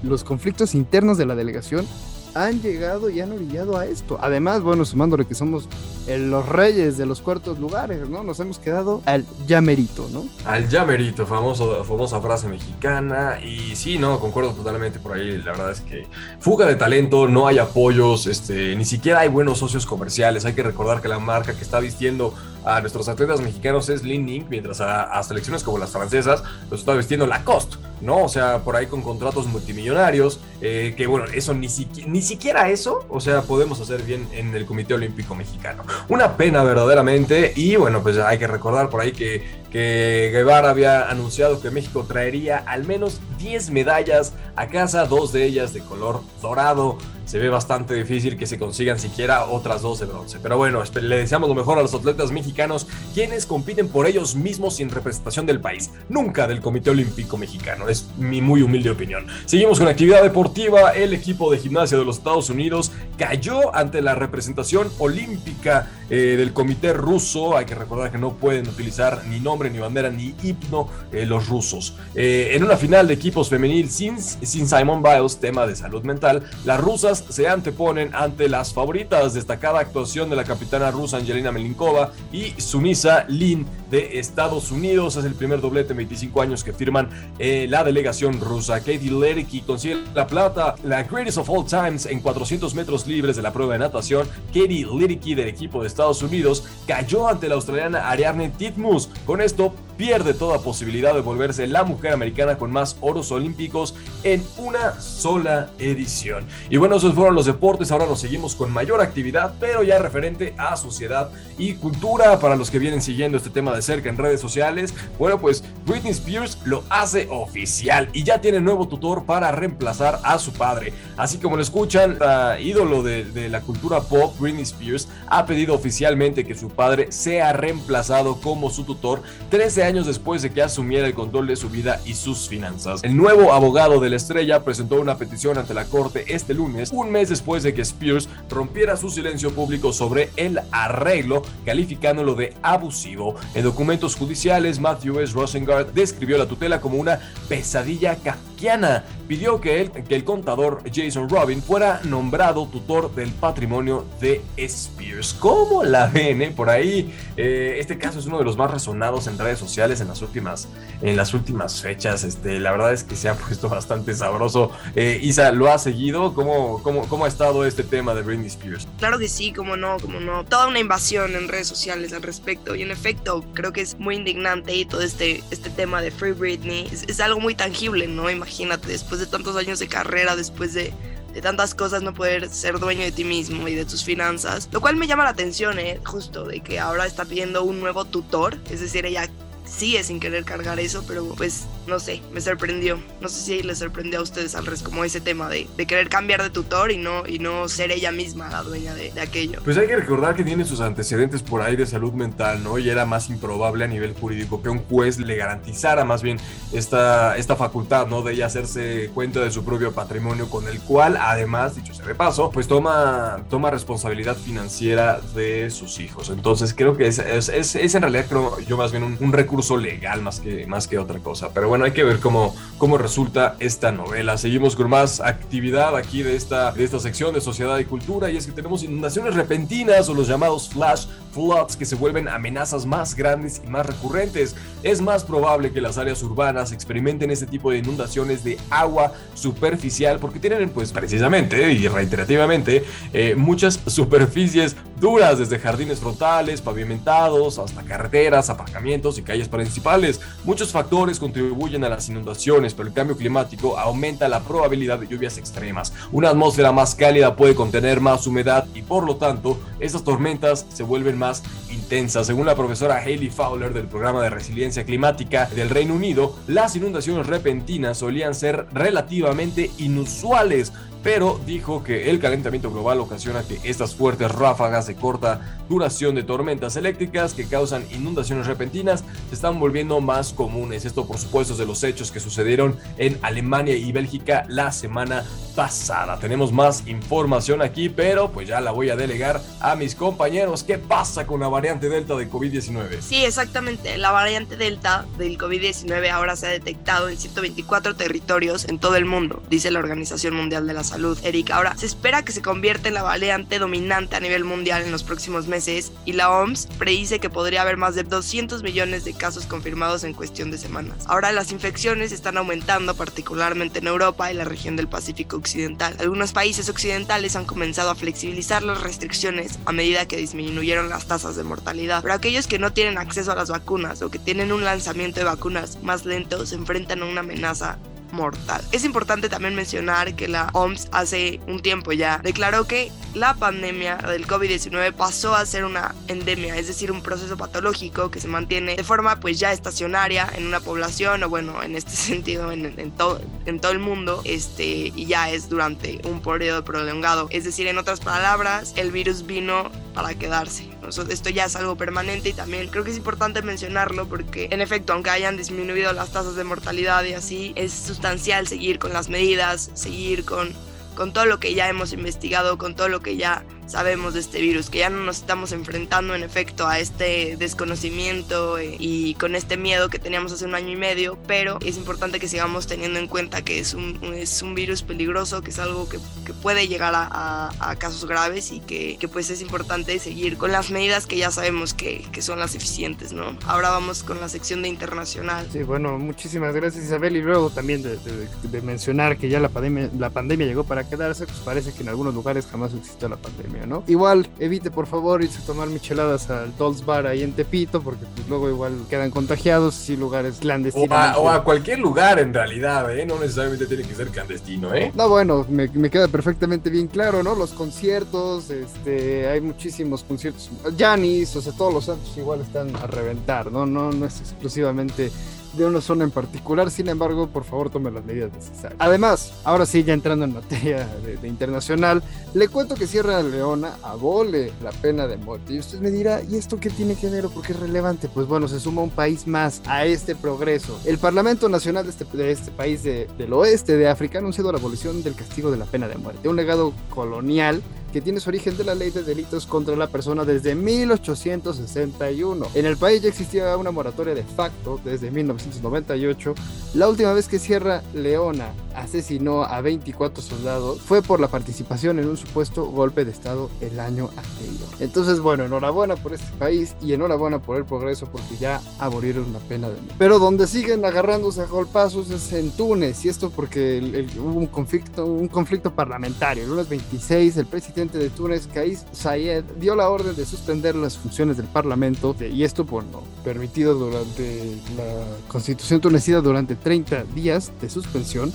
los 0.03 0.25
conflictos 0.25 0.75
internos 0.75 1.17
de 1.17 1.27
la 1.27 1.37
delegación 1.37 1.87
han 2.35 2.61
llegado 2.61 3.09
y 3.09 3.21
han 3.21 3.31
orillado 3.31 3.77
a 3.77 3.87
esto. 3.87 4.19
Además, 4.21 4.63
bueno, 4.63 4.85
sumándole 4.85 5.27
que 5.27 5.35
somos 5.37 5.69
eh, 6.09 6.19
los 6.19 6.49
reyes 6.49 6.97
de 6.97 7.07
los 7.07 7.21
cuartos 7.21 7.59
lugares, 7.59 8.09
¿no? 8.09 8.25
Nos 8.25 8.41
hemos 8.41 8.59
quedado 8.59 9.03
al 9.05 9.25
ya 9.47 9.61
merito, 9.61 10.09
¿no? 10.13 10.25
Al 10.45 10.69
llamerito, 10.69 11.27
famoso, 11.27 11.85
famosa 11.85 12.21
frase 12.21 12.49
mexicana. 12.49 13.39
Y 13.41 13.77
sí, 13.77 13.99
no, 13.99 14.19
concuerdo 14.19 14.53
totalmente 14.53 14.99
por 14.99 15.13
ahí. 15.13 15.39
La 15.39 15.53
verdad 15.53 15.71
es 15.71 15.83
que 15.83 16.07
fuga 16.41 16.67
de 16.67 16.75
talento, 16.75 17.29
no 17.29 17.47
hay 17.47 17.59
apoyos, 17.59 18.27
este, 18.27 18.75
ni 18.75 18.85
siquiera 18.85 19.21
hay 19.21 19.29
buenos 19.29 19.59
socios 19.59 19.87
comerciales. 19.87 20.45
Hay 20.45 20.55
que 20.55 20.63
recordar 20.63 21.01
que 21.01 21.09
la 21.09 21.19
marca 21.19 21.55
que 21.55 21.63
está 21.63 21.79
vistiendo 21.79 22.35
a 22.65 22.81
nuestros 22.81 23.09
atletas 23.09 23.41
mexicanos 23.41 23.89
es 23.89 24.03
Lean 24.05 24.29
Inc., 24.29 24.49
mientras 24.49 24.81
a, 24.81 25.23
selecciones 25.23 25.63
como 25.63 25.79
las 25.79 25.91
francesas 25.91 26.43
los 26.71 26.81
está 26.81 26.95
vistiendo 26.95 27.27
Lacoste, 27.27 27.77
¿no? 28.01 28.25
O 28.25 28.29
sea, 28.29 28.59
por 28.59 28.77
ahí 28.77 28.87
con 28.87 29.03
contratos 29.03 29.47
multimillonarios, 29.47 30.41
eh, 30.61 30.95
que 30.97 31.07
bueno, 31.07 31.27
eso 31.35 31.55
ni, 31.55 31.67
siqui- 31.69 32.07
ni 32.07 32.23
siquiera 32.23 32.69
eso, 32.71 33.05
o 33.09 33.21
sea, 33.21 33.43
podemos 33.43 33.81
hacer 33.81 34.03
bien 34.03 34.29
en 34.33 34.55
el 34.55 34.67
Comité 34.67 34.95
Olímpico 34.95 35.35
Mexicano. 35.35 35.83
Una 36.09 36.37
pena 36.37 36.63
verdaderamente, 36.63 37.53
y 37.57 37.77
bueno, 37.77 38.03
pues 38.03 38.19
hay 38.19 38.39
que 38.39 38.47
recordar 38.47 38.89
por 38.91 39.01
ahí 39.01 39.13
que, 39.13 39.62
que 39.73 40.29
Guevara 40.33 40.69
había 40.69 41.09
anunciado 41.11 41.61
que 41.61 41.71
México 41.71 42.05
traería 42.07 42.59
al 42.59 42.85
menos 42.85 43.21
10 43.39 43.71
medallas 43.71 44.35
a 44.55 44.69
casa, 44.69 45.07
dos 45.07 45.33
de 45.33 45.45
ellas 45.45 45.73
de 45.73 45.81
color 45.81 46.21
dorado. 46.43 46.99
Se 47.25 47.39
ve 47.39 47.49
bastante 47.49 47.95
difícil 47.95 48.37
que 48.37 48.47
se 48.47 48.59
consigan 48.59 48.99
siquiera 48.99 49.47
otras 49.47 49.83
dos 49.83 50.01
de 50.01 50.07
bronce. 50.07 50.39
Pero 50.43 50.59
bueno, 50.59 50.83
le 51.01 51.17
deseamos 51.17 51.49
lo 51.49 51.55
mejor 51.55 51.79
a 51.79 51.83
los 51.83 51.95
atletas 51.95 52.33
mexicanos, 52.33 52.87
quienes 53.15 53.47
compiten 53.47 53.89
por 53.89 54.07
ellos 54.07 54.35
mismos 54.35 54.77
sin 54.77 54.91
representación 54.91 55.47
del 55.47 55.61
país, 55.61 55.91
nunca 56.09 56.47
del 56.47 56.61
Comité 56.61 56.91
Olímpico 56.91 57.39
Mexicano. 57.39 57.89
Es 57.89 58.09
mi 58.19 58.43
muy 58.43 58.61
humilde 58.63 58.91
opinión. 58.91 59.27
Seguimos 59.47 59.79
con 59.79 59.89
actividad 59.89 60.23
deportiva. 60.23 60.91
El 60.91 61.15
equipo 61.15 61.51
de 61.51 61.59
gimnasia 61.59 61.97
de 61.97 62.05
los 62.05 62.19
Estados 62.19 62.51
Unidos 62.51 62.93
cayó 63.17 63.75
ante 63.75 64.03
la 64.03 64.15
representación 64.15 64.91
olímpica 64.99 65.91
eh, 66.11 66.35
del 66.37 66.53
comité 66.53 66.93
ruso. 66.93 67.57
Hay 67.57 67.65
que 67.65 67.75
recordar 67.75 68.11
que 68.11 68.19
no 68.19 68.35
pueden 68.35 68.69
utilizar 68.69 69.23
ni 69.27 69.41
nombre, 69.41 69.62
ni 69.71 69.79
bandera, 69.79 70.11
ni 70.11 70.35
himno 70.43 70.89
eh, 71.13 71.27
los 71.27 71.49
rusos. 71.49 71.95
Eh, 72.15 72.51
en 72.53 72.65
una 72.65 72.77
final 72.77 73.07
de 73.07 73.15
equipos 73.15 73.49
femenil 73.49 73.91
sin, 73.91 74.21
sin 74.21 74.69
Simon 74.69 75.03
Biles, 75.03 75.39
tema 75.39 75.67
de 75.67 75.77
salud 75.77 76.03
mental, 76.03 76.43
las 76.65 76.81
rusas 76.81 77.25
se 77.29 77.49
anteponen 77.49 78.11
ante 78.15 78.49
las 78.49 78.73
favoritas. 78.73 79.35
Destacada 79.35 79.81
actuación 79.81 80.31
de 80.31 80.37
la 80.37 80.45
capitana 80.45 80.91
rusa 80.91 81.17
Angelina 81.17 81.53
Melinkova 81.53 82.13
y 82.33 82.55
Sumisa 82.61 83.25
Lin 83.29 83.67
de 83.91 84.19
Estados 84.19 84.71
Unidos. 84.71 85.17
Es 85.17 85.25
el 85.25 85.35
primer 85.35 85.61
doblete 85.61 85.93
en 85.93 85.99
25 85.99 86.43
años 86.43 86.65
que 86.65 86.73
firman 86.73 87.09
eh, 87.39 87.67
la 87.69 87.85
delegación 87.85 88.41
rusa. 88.41 88.81
Katie 88.81 89.11
Ledecky 89.11 89.61
consigue 89.61 89.99
la 90.15 90.27
plata, 90.27 90.75
la 90.83 91.03
greatest 91.05 91.39
of 91.39 91.51
all 91.51 91.65
times 91.65 92.07
en 92.07 92.21
400 92.21 92.75
metros 92.75 93.07
libres 93.07 93.37
de 93.37 93.43
la 93.43 93.53
prueba 93.53 93.75
de 93.75 93.81
natación. 93.81 94.27
Katie 94.49 94.87
Ledecky 94.87 95.35
del 95.35 95.49
equipo 95.49 95.83
de 95.83 95.89
Estados 95.89 96.23
Unidos 96.23 96.65
cayó 96.87 97.29
ante 97.29 97.49
la 97.49 97.55
australiana 97.57 98.09
Ariadne 98.09 98.49
Titmus. 98.49 99.11
Con 99.27 99.41
esto 99.53 99.75
pierde 99.97 100.35
toda 100.35 100.61
posibilidad 100.61 101.15
de 101.15 101.21
volverse 101.21 101.67
la 101.67 101.85
mujer 101.85 102.13
americana 102.13 102.57
con 102.59 102.71
más 102.71 102.97
oros 103.01 103.31
olímpicos 103.31 103.95
en 104.23 104.45
una 104.57 105.01
sola 105.01 105.71
edición. 105.79 106.45
Y 106.71 106.77
bueno, 106.77 106.97
esos 106.97 107.15
fueron 107.15 107.35
los 107.35 107.47
deportes. 107.47 107.91
Ahora 107.93 108.07
nos 108.07 108.21
seguimos 108.21 108.55
con 108.55 108.71
mayor 108.73 109.01
actividad, 109.01 109.55
pero 109.61 109.83
ya 109.83 109.99
referente 109.99 110.55
a 110.59 110.77
sociedad 110.77 111.31
y 111.59 111.75
cultura. 111.75 112.39
Para 112.41 112.57
los 112.57 112.71
que 112.71 112.79
vienen 112.79 113.03
siguiendo 113.03 113.39
este 113.39 113.51
tema 113.51 113.75
de 113.75 113.83
cerca 113.83 114.09
en 114.09 114.17
redes 114.17 114.41
sociales, 114.41 114.95
bueno, 115.19 115.39
pues 115.39 115.65
Britney 115.87 116.13
Spears 116.13 116.59
lo 116.65 116.85
hace 116.89 117.29
oficial 117.31 118.09
y 118.13 118.25
ya 118.25 118.41
tiene 118.41 118.61
nuevo 118.61 118.89
tutor 118.89 119.25
para 119.25 119.53
reemplazar 119.53 120.21
a 120.25 120.39
su 120.39 120.53
padre. 120.53 120.93
Así 121.17 121.39
como 121.39 121.57
lo 121.57 121.63
escuchan, 121.63 122.19
ídolo 122.61 123.03
de, 123.03 123.25
de 123.25 123.49
la 123.49 123.61
cultura 123.61 124.01
pop, 124.01 124.35
Britney 124.39 124.63
Spears, 124.63 125.09
ha 125.29 125.47
pedido 125.47 125.75
oficialmente 125.75 126.45
que 126.45 126.55
su 126.55 126.69
padre 126.69 127.13
sea 127.13 127.53
reemplazado 127.53 128.41
como 128.41 128.71
su 128.71 128.85
tutor 128.85 129.23
13 129.51 129.82
años 129.85 130.07
después 130.07 130.43
de 130.43 130.51
que 130.51 130.63
asumiera 130.63 131.07
el 131.07 131.15
control 131.15 131.47
de 131.47 131.57
su 131.57 131.69
vida 131.69 132.01
y 132.05 132.15
sus 132.15 132.49
finanzas. 132.49 133.03
El 133.03 133.17
nuevo 133.17 133.53
abogado 133.53 134.01
de 134.01 134.11
la 134.11 134.17
estrella 134.17 134.65
presentó 134.65 135.01
una 135.01 135.17
petición 135.17 135.59
ante 135.59 135.75
la 135.75 135.85
corte 135.85 136.25
este 136.29 136.55
lunes, 136.55 136.91
un 136.93 137.11
mes 137.11 137.29
después 137.29 137.63
de 137.63 137.75
que 137.75 137.83
Spears 137.83 138.29
rompiera 138.49 138.97
su 138.97 139.11
silencio 139.11 139.53
público 139.53 139.93
sobre 139.93 140.31
el 140.37 140.61
arreglo, 140.71 141.43
calificándolo 141.65 142.35
de 142.35 142.55
abusivo. 142.63 143.35
En 143.55 143.65
documentos 143.65 144.15
judiciales, 144.17 144.81
Matthew 144.81 145.21
S. 145.21 145.33
Rosengard 145.33 145.93
describió 145.93 146.39
la 146.39 146.47
tutela 146.47 146.81
como 146.81 146.99
una 146.99 147.21
pesadilla 147.49 148.17
kafkiana 148.17 148.52
Kiana 148.63 149.03
pidió 149.27 149.61
que 149.61 149.81
el, 149.81 149.91
que 149.91 150.15
el 150.15 150.23
contador 150.23 150.83
Jason 150.95 151.29
Robin 151.29 151.61
fuera 151.61 152.01
nombrado 152.05 152.69
tutor 152.69 153.13
del 153.13 153.33
patrimonio 153.33 154.07
de 154.21 154.41
Spears. 154.57 155.35
¿Cómo 155.35 155.83
la 155.83 156.07
ven? 156.07 156.43
Eh? 156.43 156.53
Por 156.55 156.71
ahí, 156.71 157.13
eh, 157.37 157.79
este 157.81 157.99
caso 157.99 158.21
es 158.21 158.27
uno 158.27 158.39
de 158.39 158.45
los 158.45 158.57
más 158.57 158.71
resonados 158.71 159.27
en 159.27 159.37
redes 159.37 159.59
sociales 159.59 160.01
en 160.01 160.07
las 160.07 160.23
últimas, 160.23 160.69
en 161.01 161.17
las 161.17 161.35
últimas 161.35 161.83
fechas. 161.83 162.23
Este, 162.23 162.61
la 162.61 162.71
verdad 162.71 162.93
es 162.93 163.03
que 163.03 163.17
se 163.17 163.29
ha 163.29 163.35
puesto 163.49 163.69
bastante 163.69 164.15
sabroso. 164.15 164.71
Eh, 164.95 165.19
Isa, 165.21 165.51
¿lo 165.51 165.73
ha 165.73 165.79
seguido? 165.79 166.33
¿Cómo, 166.35 166.81
cómo, 166.85 167.09
¿Cómo 167.09 167.25
ha 167.25 167.29
estado 167.29 167.67
este 167.67 167.83
tema 167.83 168.15
de 168.15 168.23
Britney 168.23 168.47
Spears? 168.47 168.87
Claro 168.99 169.19
que 169.19 169.27
sí, 169.27 169.53
como 169.53 169.77
no, 169.77 169.97
como 169.99 170.21
no. 170.21 170.45
Toda 170.45 170.69
una 170.69 170.79
invasión 170.79 171.35
en 171.35 171.49
redes 171.49 171.67
sociales 171.67 172.13
al 172.13 172.23
respecto. 172.23 172.77
Y 172.77 172.83
en 172.83 172.93
efecto, 172.93 173.45
creo 173.55 173.73
que 173.73 173.81
es 173.81 173.99
muy 173.99 174.15
indignante 174.15 174.73
y 174.73 174.85
todo 174.85 175.01
este, 175.01 175.43
este 175.51 175.69
tema 175.71 176.01
de 176.01 176.13
Free 176.13 176.31
Britney 176.31 176.87
es, 176.93 177.03
es 177.09 177.19
algo 177.19 177.41
muy 177.41 177.57
tangible, 177.57 178.07
¿no? 178.07 178.31
Imagínate, 178.31 178.52
después 178.87 179.21
de 179.21 179.27
tantos 179.27 179.57
años 179.57 179.79
de 179.79 179.89
carrera, 179.89 180.37
después 180.37 180.75
de, 180.75 180.93
de 181.33 181.41
tantas 181.41 181.75
cosas, 181.75 182.03
no 182.03 182.15
poder 182.15 182.49
ser 182.49 182.79
dueño 182.79 183.03
de 183.03 183.13
ti 183.13 183.25
mismo 183.25 183.69
y 183.69 183.75
de 183.75 183.85
tus 183.85 184.05
finanzas. 184.05 184.69
Lo 184.73 184.81
cual 184.81 184.97
me 184.97 185.07
llama 185.07 185.25
la 185.25 185.31
atención, 185.31 185.79
¿eh? 185.79 186.01
Justo, 186.05 186.45
de 186.45 186.61
que 186.61 186.79
ahora 186.79 187.07
está 187.07 187.25
pidiendo 187.25 187.65
un 187.65 187.81
nuevo 187.81 188.05
tutor. 188.05 188.57
Es 188.71 188.81
decir, 188.81 189.07
ella 189.07 189.29
sigue 189.65 190.05
sin 190.05 190.21
querer 190.21 190.45
cargar 190.45 190.79
eso, 190.81 191.05
pero 191.07 191.27
pues 191.35 191.65
no 191.87 191.99
sé, 191.99 192.23
me 192.33 192.41
sorprendió. 192.41 192.99
No 193.21 193.29
sé 193.29 193.41
si 193.41 193.63
les 193.63 193.79
sorprendió 193.79 194.21
a 194.21 194.23
ustedes 194.23 194.55
al 194.55 194.65
revés, 194.65 194.83
como 194.83 195.05
ese 195.05 195.21
tema 195.21 195.49
de, 195.49 195.69
de, 195.77 195.87
querer 195.87 196.09
cambiar 196.09 196.43
de 196.43 196.51
tutor 196.51 196.93
y 196.93 196.97
no, 196.97 197.27
y 197.27 197.39
no 197.39 197.69
ser 197.69 197.91
ella 197.91 198.13
misma 198.13 198.49
la 198.49 198.63
dueña 198.63 198.95
de, 198.95 199.11
de, 199.13 199.21
aquello. 199.21 199.61
Pues 199.65 199.77
hay 199.77 199.87
que 199.87 199.97
recordar 199.97 200.35
que 200.37 200.45
tiene 200.45 200.65
sus 200.65 200.81
antecedentes 200.81 201.43
por 201.43 201.63
ahí 201.63 201.77
de 201.77 201.87
salud 201.87 202.13
mental, 202.13 202.63
¿no? 202.63 202.79
Y 202.79 202.89
era 202.89 203.05
más 203.05 203.31
improbable 203.31 203.85
a 203.85 203.89
nivel 203.89 204.15
jurídico 204.15 204.63
que 204.63 204.69
un 204.69 204.79
juez 204.79 205.19
le 205.19 205.37
garantizara 205.37 206.05
más 206.05 206.23
bien 206.23 206.39
esta, 206.73 207.37
esta 207.37 207.57
facultad, 207.57 208.07
¿no? 208.07 208.23
De 208.23 208.35
ella 208.35 208.47
hacerse 208.47 209.11
cuenta 209.13 209.41
de 209.41 209.51
su 209.51 209.65
propio 209.65 209.93
patrimonio, 209.93 210.49
con 210.49 210.69
el 210.69 210.81
cual, 210.81 211.17
además, 211.21 211.75
dicho 211.75 211.93
ese 211.93 212.03
repaso, 212.03 212.51
pues 212.51 212.69
toma, 212.69 213.45
toma 213.51 213.71
responsabilidad 213.71 214.37
financiera 214.37 215.21
de 215.35 215.71
sus 215.71 215.99
hijos. 215.99 216.31
Entonces 216.31 216.75
creo 216.75 216.97
que 216.97 217.09
es, 217.09 217.19
es, 217.19 217.49
es, 217.49 217.75
es 217.75 217.95
en 217.95 218.03
realidad, 218.03 218.27
creo 218.29 218.61
yo, 218.61 218.77
más 218.77 218.93
bien 218.93 219.03
un, 219.03 219.17
un 219.21 219.33
recurso 219.33 219.77
legal 219.77 220.23
más 220.23 220.41
que, 220.41 220.67
más 220.67 220.87
que 220.87 220.99
otra 220.99 221.19
cosa. 221.19 221.51
Pero 221.53 221.72
bueno, 221.73 221.87
hay 221.87 221.93
que 221.93 222.05
ver 222.05 222.21
cómo, 222.21 222.55
cómo 222.77 222.99
resulta 222.99 223.57
esta 223.59 223.93
novela. 223.93 224.37
Seguimos 224.37 224.77
con 224.77 224.91
más 224.91 225.21
actividad 225.21 225.97
aquí 225.97 226.23
de 226.23 226.37
esta, 226.37 226.71
de 226.71 226.85
esta 226.85 226.99
sección 226.99 227.33
de 227.33 227.41
sociedad 227.41 227.79
y 227.79 227.87
cultura 227.87 228.29
y 228.31 228.37
es 228.37 228.45
que 228.45 228.53
tenemos 228.53 228.83
inundaciones 228.83 229.35
repentinas 229.35 230.07
o 230.11 230.13
los 230.13 230.29
llamados 230.29 230.69
flash 230.69 231.07
floods 231.33 231.75
que 231.79 231.87
se 231.87 231.95
vuelven 231.95 232.29
amenazas 232.29 232.85
más 232.85 233.17
grandes 233.17 233.63
y 233.65 233.71
más 233.71 233.87
recurrentes. 233.87 234.55
Es 234.83 235.01
más 235.01 235.25
probable 235.25 235.73
que 235.73 235.81
las 235.81 235.97
áreas 235.97 236.23
urbanas 236.23 236.73
experimenten 236.73 237.31
este 237.31 237.47
tipo 237.47 237.71
de 237.71 237.79
inundaciones 237.79 238.45
de 238.45 238.59
agua 238.69 239.15
superficial 239.33 240.19
porque 240.19 240.41
tienen 240.41 240.69
pues 240.69 240.93
precisamente 240.93 241.73
y 241.73 241.89
reiterativamente 241.89 242.85
eh, 243.15 243.35
muchas 243.35 243.81
superficies 243.87 244.77
duras 245.03 245.37
desde 245.37 245.59
jardines 245.59 245.99
frontales, 245.99 246.61
pavimentados, 246.61 247.59
hasta 247.59 247.83
carreteras, 247.83 248.49
aparcamientos 248.51 249.19
y 249.19 249.23
calles 249.23 249.49
principales. 249.49 250.21
Muchos 250.45 250.71
factores 250.71 251.19
contribuyen 251.19 251.83
a 251.83 251.89
las 251.89 252.09
inundaciones, 252.09 252.73
pero 252.73 252.89
el 252.89 252.95
cambio 252.95 253.17
climático 253.17 253.77
aumenta 253.77 254.29
la 254.29 254.39
probabilidad 254.39 255.01
de 255.01 255.09
lluvias 255.09 255.39
extremas. 255.39 255.93
Una 256.13 256.31
atmósfera 256.31 256.71
más 256.71 256.95
cálida 256.95 257.35
puede 257.35 257.57
contener 257.57 258.01
más 258.01 258.29
humedad 258.29 258.65
y 258.77 258.83
por 258.83 259.05
lo 259.05 259.17
tanto 259.17 259.59
estas 259.81 260.05
tormentas 260.05 260.67
se 260.73 260.85
vuelven 260.85 261.19
más 261.19 261.43
intensas. 261.73 262.29
Según 262.29 262.47
la 262.47 262.55
profesora 262.55 262.99
Hayley 262.99 263.29
Fowler 263.31 263.75
del 263.75 263.89
programa 263.89 264.23
de 264.23 264.31
resiliencia 264.31 264.85
climática 264.85 265.47
del 265.47 265.69
Reino 265.69 265.95
Unido, 265.95 266.37
las 266.47 266.77
inundaciones 266.77 267.27
repentinas 267.27 267.99
solían 267.99 268.37
ser 268.37 268.69
relativamente 268.73 269.73
inusuales 269.79 270.73
pero 271.03 271.41
dijo 271.47 271.83
que 271.83 272.11
el 272.11 272.21
calentamiento 272.21 272.71
global 272.71 273.01
ocasiona 273.01 273.43
que 273.43 273.59
estas 273.65 273.95
fuertes 273.95 274.31
ráfagas 274.31 274.87
de 274.87 274.95
corta 274.95 275.59
duración 275.69 276.15
de 276.15 276.23
tormentas 276.23 276.77
eléctricas 276.77 277.35
que 277.35 277.47
causan 277.47 277.87
inundaciones 277.93 278.47
repentinas 278.47 279.05
se 279.29 279.35
están 279.35 279.59
volviendo 279.59 280.01
más 280.01 280.33
comunes. 280.33 280.85
Esto 280.85 281.07
por 281.07 281.19
supuesto 281.19 281.55
es 281.55 281.59
de 281.59 281.67
los 281.67 281.83
hechos 281.83 282.13
que 282.13 282.21
sucedieron 282.21 282.77
en 282.99 283.19
Alemania 283.23 283.75
y 283.75 283.91
Bélgica 283.91 284.45
la 284.49 284.71
semana 284.71 285.25
pasada. 285.57 286.19
Tenemos 286.19 286.53
más 286.53 286.87
información 286.87 287.63
aquí, 287.63 287.89
pero 287.89 288.31
pues 288.31 288.49
ya 288.49 288.61
la 288.61 288.71
voy 288.71 288.91
a 288.91 288.97
delegar 288.97 289.41
a 289.61 289.77
mis 289.77 289.95
compañeros. 289.95 290.63
¿Qué 290.63 290.79
pasa 290.79 291.27
con 291.27 291.41
la 291.41 291.49
variante 291.49 291.89
Delta 291.89 292.17
de 292.17 292.31
COVID-19? 292.31 293.01
Sí, 293.01 293.25
exactamente. 293.25 293.97
La 293.99 294.11
variante 294.13 294.57
Delta 294.57 295.07
del 295.19 295.39
COVID-19 295.39 296.11
ahora 296.11 296.37
se 296.37 296.47
ha 296.47 296.51
detectado 296.51 297.09
en 297.09 297.17
124 297.17 297.97
territorios 297.97 298.67
en 298.69 298.79
todo 298.79 298.97
el 298.97 299.05
mundo, 299.05 299.43
dice 299.49 299.71
la 299.71 299.79
Organización 299.79 300.35
Mundial 300.35 300.67
de 300.67 300.75
la 300.75 300.85
Salud. 300.85 300.92
Eric, 301.23 301.51
ahora 301.51 301.77
se 301.77 301.87
espera 301.87 302.25
que 302.25 302.33
se 302.33 302.43
convierta 302.43 302.89
en 302.89 302.95
la 302.95 303.03
variante 303.03 303.59
dominante 303.59 304.17
a 304.17 304.21
nivel 304.21 304.45
mundial 304.45 304.83
en 304.83 304.93
los 304.93 305.03
próximos 305.03 305.47
meses 305.47 305.93
y 306.05 306.13
la 306.13 306.31
OMS 306.31 306.67
predice 306.79 307.19
que 307.19 307.31
podría 307.31 307.63
haber 307.63 307.77
más 307.77 307.95
de 307.95 308.03
200 308.03 308.63
millones 308.63 309.05
de 309.05 309.15
casos 309.15 309.47
confirmados 309.47 310.05
en 310.05 310.13
cuestión 310.13 310.51
de 310.51 310.59
semanas. 310.59 311.05
Ahora 311.07 311.33
las 311.33 311.51
infecciones 311.51 312.13
están 312.13 312.37
aumentando 312.37 312.95
particularmente 312.95 313.79
en 313.79 313.87
Europa 313.87 314.31
y 314.31 314.35
la 314.35 314.45
región 314.45 314.77
del 314.77 314.89
Pacífico 314.89 315.37
occidental. 315.37 315.97
Algunos 315.99 316.33
países 316.33 316.69
occidentales 316.69 317.37
han 317.37 317.47
comenzado 317.47 317.91
a 317.91 317.95
flexibilizar 317.95 318.63
las 318.63 318.83
restricciones 318.83 319.59
a 319.65 319.73
medida 319.73 320.07
que 320.07 320.17
disminuyeron 320.17 320.89
las 320.89 321.07
tasas 321.07 321.37
de 321.37 321.45
mortalidad, 321.45 322.03
pero 322.03 322.15
aquellos 322.15 322.47
que 322.47 322.59
no 322.59 322.73
tienen 322.73 322.99
acceso 322.99 323.33
a 323.33 323.37
las 323.37 323.51
vacunas 323.51 324.03
o 324.03 324.11
que 324.11 324.19
tienen 324.19 324.53
un 324.53 324.65
lanzamiento 324.65 325.21
de 325.21 325.27
vacunas 325.27 325.79
más 325.83 326.05
lento 326.05 326.45
se 326.47 326.55
enfrentan 326.55 327.03
a 327.03 327.07
una 327.07 327.21
amenaza 327.21 327.79
mortal. 328.13 328.63
Es 328.71 328.85
importante 328.85 329.29
también 329.29 329.55
mencionar 329.55 330.15
que 330.15 330.29
la 330.29 330.49
OMS 330.53 330.89
hace 330.93 331.41
un 331.47 331.61
tiempo 331.61 331.93
ya 331.93 332.21
declaró 332.23 332.67
que 332.67 332.93
la 333.15 333.35
pandemia 333.35 333.97
del 333.97 334.27
COVID-19 334.27 334.93
pasó 334.93 335.35
a 335.35 335.45
ser 335.45 335.65
una 335.65 335.95
endemia, 336.09 336.57
es 336.57 336.67
decir, 336.67 336.93
un 336.93 337.03
proceso 337.03 337.37
patológico 337.37 338.11
que 338.11 338.21
se 338.21 338.29
mantiene 338.29 338.77
de 338.77 338.85
forma 338.85 339.21
pues 339.21 339.39
ya 339.39 339.53
estacionaria 339.53 340.31
en 340.35 340.47
una 340.47 340.61
población 340.61 341.23
o 341.23 341.29
bueno, 341.29 341.63
en 341.63 341.77
este 341.77 341.91
sentido 341.97 342.53
en, 342.53 342.79
en, 342.79 342.91
todo, 342.93 343.21
en 343.47 343.61
todo 343.61 343.73
el 343.73 343.79
mundo 343.79 344.23
este, 344.25 344.93
y 344.95 345.07
ya 345.07 345.31
es 345.31 345.49
durante 345.49 346.01
un 346.05 346.21
periodo 346.21 346.65
prolongado. 346.65 347.29
Es 347.31 347.45
decir, 347.45 347.67
en 347.67 347.79
otras 347.79 348.01
palabras, 348.01 348.73
el 348.77 348.93
virus 348.93 349.27
vino 349.27 349.71
para 349.95 350.15
quedarse. 350.15 350.69
Esto 351.09 351.31
ya 351.31 351.45
es 351.45 351.57
algo 351.57 351.77
permanente 351.77 352.31
y 352.31 352.33
también 352.33 352.69
creo 352.69 352.85
que 352.85 352.91
es 352.91 352.97
importante 352.97 353.43
mencionarlo 353.43 354.09
porque 354.09 354.49
en 354.51 354.61
efecto, 354.61 354.93
aunque 354.93 355.11
hayan 355.11 355.37
disminuido 355.37 355.93
las 355.93 356.13
tasas 356.13 356.37
de 356.37 356.45
mortalidad 356.45 357.05
y 357.05 357.15
así, 357.15 357.53
es 357.57 357.73
sustancial 357.73 358.47
seguir 358.47 358.79
con 358.79 358.93
las 358.93 359.09
medidas, 359.09 359.71
seguir 359.75 360.25
con, 360.25 360.53
con 360.95 361.13
todo 361.13 361.27
lo 361.27 361.39
que 361.41 361.55
ya 361.55 361.69
hemos 361.69 361.93
investigado, 361.93 362.59
con 362.59 362.75
todo 362.75 362.89
lo 362.89 363.01
que 363.01 363.17
ya 363.17 363.45
sabemos 363.67 364.15
de 364.15 364.21
este 364.21 364.41
virus, 364.41 364.71
que 364.71 364.79
ya 364.79 364.91
no 364.91 365.05
nos 365.05 365.19
estamos 365.19 365.53
enfrentando 365.53 366.15
en 366.15 366.23
efecto 366.23 366.67
a 366.67 366.79
este 366.79 367.37
desconocimiento 367.37 368.59
eh, 368.59 368.77
y 368.79 369.15
con 369.15 369.35
este 369.35 369.57
miedo 369.57 369.89
que 369.89 369.99
teníamos 369.99 370.33
hace 370.33 370.45
un 370.45 370.55
año 370.55 370.71
y 370.71 370.77
medio, 370.77 371.19
pero 371.27 371.59
es 371.65 371.77
importante 371.77 372.21
que 372.21 372.29
sigamos 372.29 372.67
teniendo 372.67 372.99
en 372.99 373.09
cuenta 373.09 373.43
que 373.43 373.59
es 373.59 373.75
un, 373.75 373.99
es 374.15 374.43
un 374.43 374.55
virus 374.55 374.83
peligroso, 374.83 375.43
que 375.43 375.51
es 375.51 375.59
algo 375.59 375.89
que, 375.89 375.99
que 376.25 376.33
puede 376.35 376.69
llegar 376.69 376.93
a, 376.95 377.51
casos 377.79 378.05
graves 378.05 378.53
y 378.53 378.61
que, 378.61 378.97
que, 378.99 379.09
pues 379.09 379.31
es 379.31 379.41
importante 379.41 379.99
seguir 379.99 380.37
con 380.37 380.53
las 380.53 380.71
medidas 380.71 381.07
que 381.07 381.17
ya 381.17 381.31
sabemos 381.31 381.75
que, 381.75 382.05
que, 382.13 382.23
son 382.23 382.39
las 382.39 382.55
eficientes, 382.55 383.13
¿no? 383.13 383.37
Ahora 383.47 383.71
vamos 383.71 384.03
con 384.03 384.21
la 384.21 384.29
sección 384.29 384.63
de 384.63 384.69
internacional. 384.69 385.49
Sí, 385.51 385.63
bueno, 385.63 385.99
muchísimas 385.99 386.55
gracias 386.55 386.85
Isabel 386.85 387.17
y 387.17 387.23
luego 387.23 387.51
también 387.51 387.83
de, 387.83 387.97
de, 387.97 388.29
de 388.43 388.63
mencionar 388.63 389.17
que 389.17 389.29
ya 389.29 389.41
la 389.41 389.49
pandemia, 389.49 389.91
la 389.99 390.11
pandemia 390.11 390.47
llegó 390.47 390.65
para 390.65 390.89
quedarse, 390.89 391.27
pues 391.27 391.39
parece 391.39 391.73
que 391.73 391.83
en 391.83 391.89
algunos 391.89 392.15
lugares 392.15 392.47
jamás 392.51 392.73
existió 392.75 393.09
la 393.09 393.17
pandemia. 393.17 393.62
¿No? 393.67 393.83
Igual, 393.87 394.29
evite 394.39 394.71
por 394.71 394.87
favor 394.87 395.23
irse 395.23 395.41
a 395.43 395.47
tomar 395.47 395.69
micheladas 395.69 396.31
al 396.31 396.57
Dolls 396.57 396.85
Bar 396.85 397.07
ahí 397.07 397.23
en 397.23 397.33
Tepito, 397.33 397.83
porque 397.83 398.05
pues, 398.15 398.29
luego 398.29 398.49
igual 398.49 398.73
quedan 398.89 399.11
contagiados 399.11 399.89
y 399.91 399.97
lugares 399.97 400.39
clandestinos. 400.41 400.91
O 400.91 400.95
a, 400.95 401.19
o 401.19 401.31
a, 401.31 401.45
cualquier 401.45 401.79
lugar 401.79 402.19
en 402.19 402.33
realidad, 402.33 402.97
¿eh? 402.97 403.07
No 403.07 403.19
necesariamente 403.19 403.67
tiene 403.67 403.85
que 403.85 403.95
ser 403.95 404.09
clandestino, 404.09 404.75
¿eh? 404.75 404.93
No, 404.95 405.09
bueno, 405.09 405.47
me, 405.49 405.69
me, 405.69 405.91
queda 405.91 406.09
perfectamente 406.09 406.71
bien 406.71 406.87
claro, 406.87 407.23
¿no? 407.23 407.35
Los 407.35 407.51
conciertos, 407.51 408.51
este, 408.51 409.29
hay 409.29 409.41
muchísimos 409.41 410.03
conciertos. 410.03 410.51
Janis, 410.79 411.35
o 411.37 411.43
sea, 411.43 411.53
todos 411.53 411.73
los 411.73 411.85
santos 411.85 412.17
igual 412.17 412.41
están 412.41 412.75
a 412.77 412.87
reventar, 412.87 413.51
¿no? 413.51 413.67
No, 413.67 413.93
no 413.93 414.07
es 414.07 414.21
exclusivamente 414.21 415.11
de 415.53 415.67
una 415.67 415.81
zona 415.81 416.05
en 416.05 416.11
particular, 416.11 416.71
sin 416.71 416.89
embargo, 416.89 417.29
por 417.29 417.45
favor 417.45 417.71
tome 417.71 417.91
las 417.91 418.05
medidas 418.05 418.33
necesarias. 418.33 418.77
Además, 418.79 419.33
ahora 419.45 419.67
sí, 419.67 419.85
ya 419.85 419.95
entrando 419.95 420.25
en 420.25 420.35
materia 420.35 420.89
de, 421.05 421.29
internacional, 421.29 422.03
le 422.35 422.49
cuento 422.49 422.75
que 422.75 422.87
Sierra 422.87 423.23
Leona 423.23 423.77
abole 423.83 424.53
la 424.63 424.71
pena 424.71 425.07
de 425.07 425.17
muerte. 425.17 425.55
Y 425.55 425.59
usted 425.59 425.81
me 425.81 425.91
dirá, 425.91 426.23
¿y 426.23 426.37
esto 426.37 426.59
qué 426.59 426.71
tiene 426.71 426.95
que 426.95 427.09
ver 427.09 427.27
o 427.27 427.31
por 427.31 427.45
qué 427.45 427.53
es 427.53 427.61
relevante? 427.61 428.09
Pues 428.09 428.27
bueno, 428.27 428.49
se 428.49 428.61
suma 428.61 428.83
un 428.83 428.91
país 428.91 429.27
más 429.27 429.63
a 429.67 429.85
este 429.85 430.15
progreso. 430.15 430.81
El 430.85 430.99
Parlamento 430.99 431.49
Nacional 431.49 431.85
de 431.85 431.91
este, 431.91 432.31
este 432.31 432.51
país 432.51 432.83
de, 432.83 433.09
del 433.19 433.33
oeste 433.33 433.77
de 433.77 433.89
África 433.89 434.19
ha 434.19 434.21
anunciado 434.21 434.53
la 434.53 434.59
abolición 434.59 435.03
del 435.03 435.15
castigo 435.15 435.51
de 435.51 435.59
la 435.59 435.65
pena 435.65 435.89
de 435.89 435.97
muerte, 435.97 436.29
un 436.29 436.37
legado 436.37 436.73
colonial 436.91 437.63
que 437.93 438.01
tiene 438.01 438.21
su 438.21 438.31
origen 438.31 438.57
de 438.57 438.65
la 438.65 438.75
ley 438.75 438.91
de 438.91 439.03
delitos 439.03 439.47
contra 439.47 439.77
la 439.77 439.87
persona 439.87 440.25
desde 440.25 440.55
1861. 440.55 442.47
En 442.55 442.67
el 442.67 442.77
país 442.77 443.03
ya 443.03 443.09
existía 443.09 443.57
una 443.57 443.71
moratoria 443.71 444.15
de 444.15 444.25
facto 444.25 444.81
desde 444.83 445.11
1998. 445.11 446.35
La 446.75 446.89
última 446.89 447.13
vez 447.13 447.29
que 447.29 447.39
Sierra 447.39 447.83
Leona 447.95 448.53
asesinó 448.75 449.45
a 449.45 449.61
24 449.61 450.23
soldados 450.23 450.81
fue 450.81 451.03
por 451.03 451.21
la 451.21 451.29
participación 451.29 451.99
en 451.99 452.09
un 452.09 452.17
supuesto 452.17 452.65
golpe 452.65 453.05
de 453.05 453.11
Estado 453.11 453.51
el 453.61 453.79
año 453.79 454.09
anterior. 454.17 454.69
Entonces, 454.81 455.21
bueno, 455.21 455.45
enhorabuena 455.45 455.97
por 455.97 456.15
este 456.15 456.33
país 456.39 456.75
y 456.81 456.95
enhorabuena 456.95 457.41
por 457.41 457.59
el 457.59 457.67
progreso 457.67 458.07
porque 458.07 458.39
ya 458.41 458.63
abolieron 458.79 459.33
la 459.35 459.39
pena 459.41 459.69
de 459.69 459.75
muerte. 459.75 459.95
Pero 459.99 460.19
donde 460.19 460.47
siguen 460.47 460.85
agarrándose 460.87 461.43
a 461.43 461.47
golpazos 461.47 462.11
es 462.11 462.33
en 462.33 462.51
Túnez 462.53 463.05
y 463.05 463.11
esto 463.11 463.29
porque 463.31 464.07
hubo 464.19 464.39
un 464.39 464.47
conflicto, 464.47 465.05
un 465.05 465.29
conflicto 465.29 465.75
parlamentario. 465.75 466.45
El 466.45 466.51
lunes 466.51 466.69
26 466.69 467.37
el 467.37 467.47
presidente 467.47 467.82
de 467.91 468.11
Túnez, 468.11 468.47
Kais 468.47 468.87
Sayed, 468.93 469.45
dio 469.59 469.75
la 469.75 469.91
orden 469.91 470.15
de 470.15 470.25
suspender 470.25 470.75
las 470.75 470.97
funciones 470.97 471.37
del 471.37 471.47
parlamento 471.47 472.15
y 472.21 472.45
esto 472.45 472.65
por 472.65 472.85
no 472.85 473.03
permitido 473.25 473.75
durante 473.75 474.57
la 474.77 475.05
constitución 475.29 475.81
tunecina 475.81 476.21
durante 476.21 476.55
30 476.55 477.05
días 477.15 477.51
de 477.61 477.69
suspensión 477.69 478.33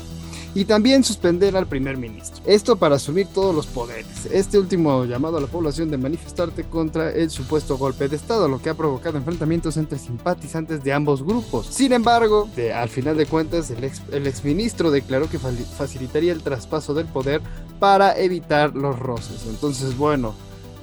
y 0.58 0.66
también 0.66 1.04
suspender 1.04 1.56
al 1.56 1.68
primer 1.68 1.98
ministro. 1.98 2.42
Esto 2.48 2.78
para 2.78 2.96
asumir 2.96 3.28
todos 3.28 3.54
los 3.54 3.68
poderes. 3.68 4.26
Este 4.32 4.58
último 4.58 5.06
llamado 5.06 5.38
a 5.38 5.42
la 5.42 5.46
población 5.46 5.92
de 5.92 6.00
manifestarte 6.00 6.64
contra 6.64 7.12
el 7.12 7.30
supuesto 7.30 7.78
golpe 7.78 8.08
de 8.08 8.16
Estado, 8.16 8.48
lo 8.48 8.60
que 8.60 8.72
ha 8.72 8.74
provocado 8.74 9.20
enfrentamientos 9.20 9.78
entre 9.78 10.00
simpatizantes 10.00 10.84
de 10.84 10.94
ambos 10.94 11.22
grupos. 11.22 11.68
Sin 11.68 11.94
embargo, 11.94 12.50
al 12.74 12.90
final 12.90 13.18
de 13.18 13.28
cuentas, 13.28 13.70
el, 13.70 13.84
ex, 13.84 14.02
el 14.12 14.26
exministro 14.26 14.90
declaró 14.90 15.30
que 15.30 15.38
facilitaría 15.38 16.34
el 16.34 16.42
traspaso 16.42 16.96
del 16.96 17.06
poder 17.06 17.40
para 17.80 18.18
evitar 18.18 18.76
los 18.76 18.98
roces. 18.98 19.46
Entonces, 19.48 19.96
bueno, 19.96 20.34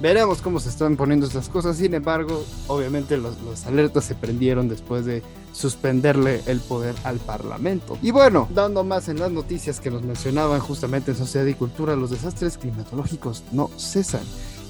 Veremos 0.01 0.41
cómo 0.41 0.59
se 0.59 0.69
están 0.69 0.97
poniendo 0.97 1.25
estas 1.25 1.47
cosas. 1.47 1.77
Sin 1.77 1.93
embargo, 1.93 2.43
obviamente 2.67 3.17
los, 3.17 3.35
alertas 3.65 4.03
se 4.05 4.15
prendieron 4.15 4.67
después 4.67 5.05
de 5.05 5.23
suspenderle 5.53 6.41
el 6.47 6.59
poder 6.59 6.95
al 7.03 7.17
Parlamento. 7.19 7.97
Y 8.01 8.11
bueno, 8.11 8.47
dando 8.53 8.83
más 8.83 9.07
en 9.07 9.19
las 9.19 9.31
noticias 9.31 9.79
que 9.79 9.89
nos 9.89 10.03
mencionaban 10.03 10.59
justamente 10.59 11.11
en 11.11 11.17
Sociedad 11.17 11.45
y 11.45 11.53
Cultura, 11.53 11.95
los 11.95 12.11
desastres 12.11 12.57
climatológicos 12.57 13.43
no 13.51 13.69
cesan. 13.77 14.23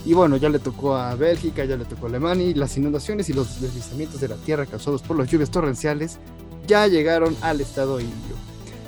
Y 0.06 0.14
bueno, 0.14 0.38
ya 0.38 0.50
le 0.50 0.60
tocó 0.60 0.96
a 0.96 1.16
Bélgica, 1.16 1.66
ya 1.66 1.76
le 1.76 1.86
tocó 1.86 2.06
a 2.06 2.10
Alemania 2.10 2.46
y 2.46 2.54
las 2.54 2.78
inundaciones 2.78 3.28
y 3.30 3.34
los 3.34 3.60
deslizamientos 3.60 4.22
de 4.22 4.28
la 4.28 4.36
tierra 4.36 4.68
causados 4.68 5.02
por 5.02 5.18
las 5.18 5.32
lluvias 5.32 5.50
torrenciales 5.50 6.20
ya 6.68 6.88
llegaron 6.88 7.36
al 7.42 7.62
estado 7.62 8.00
indio 8.00 8.35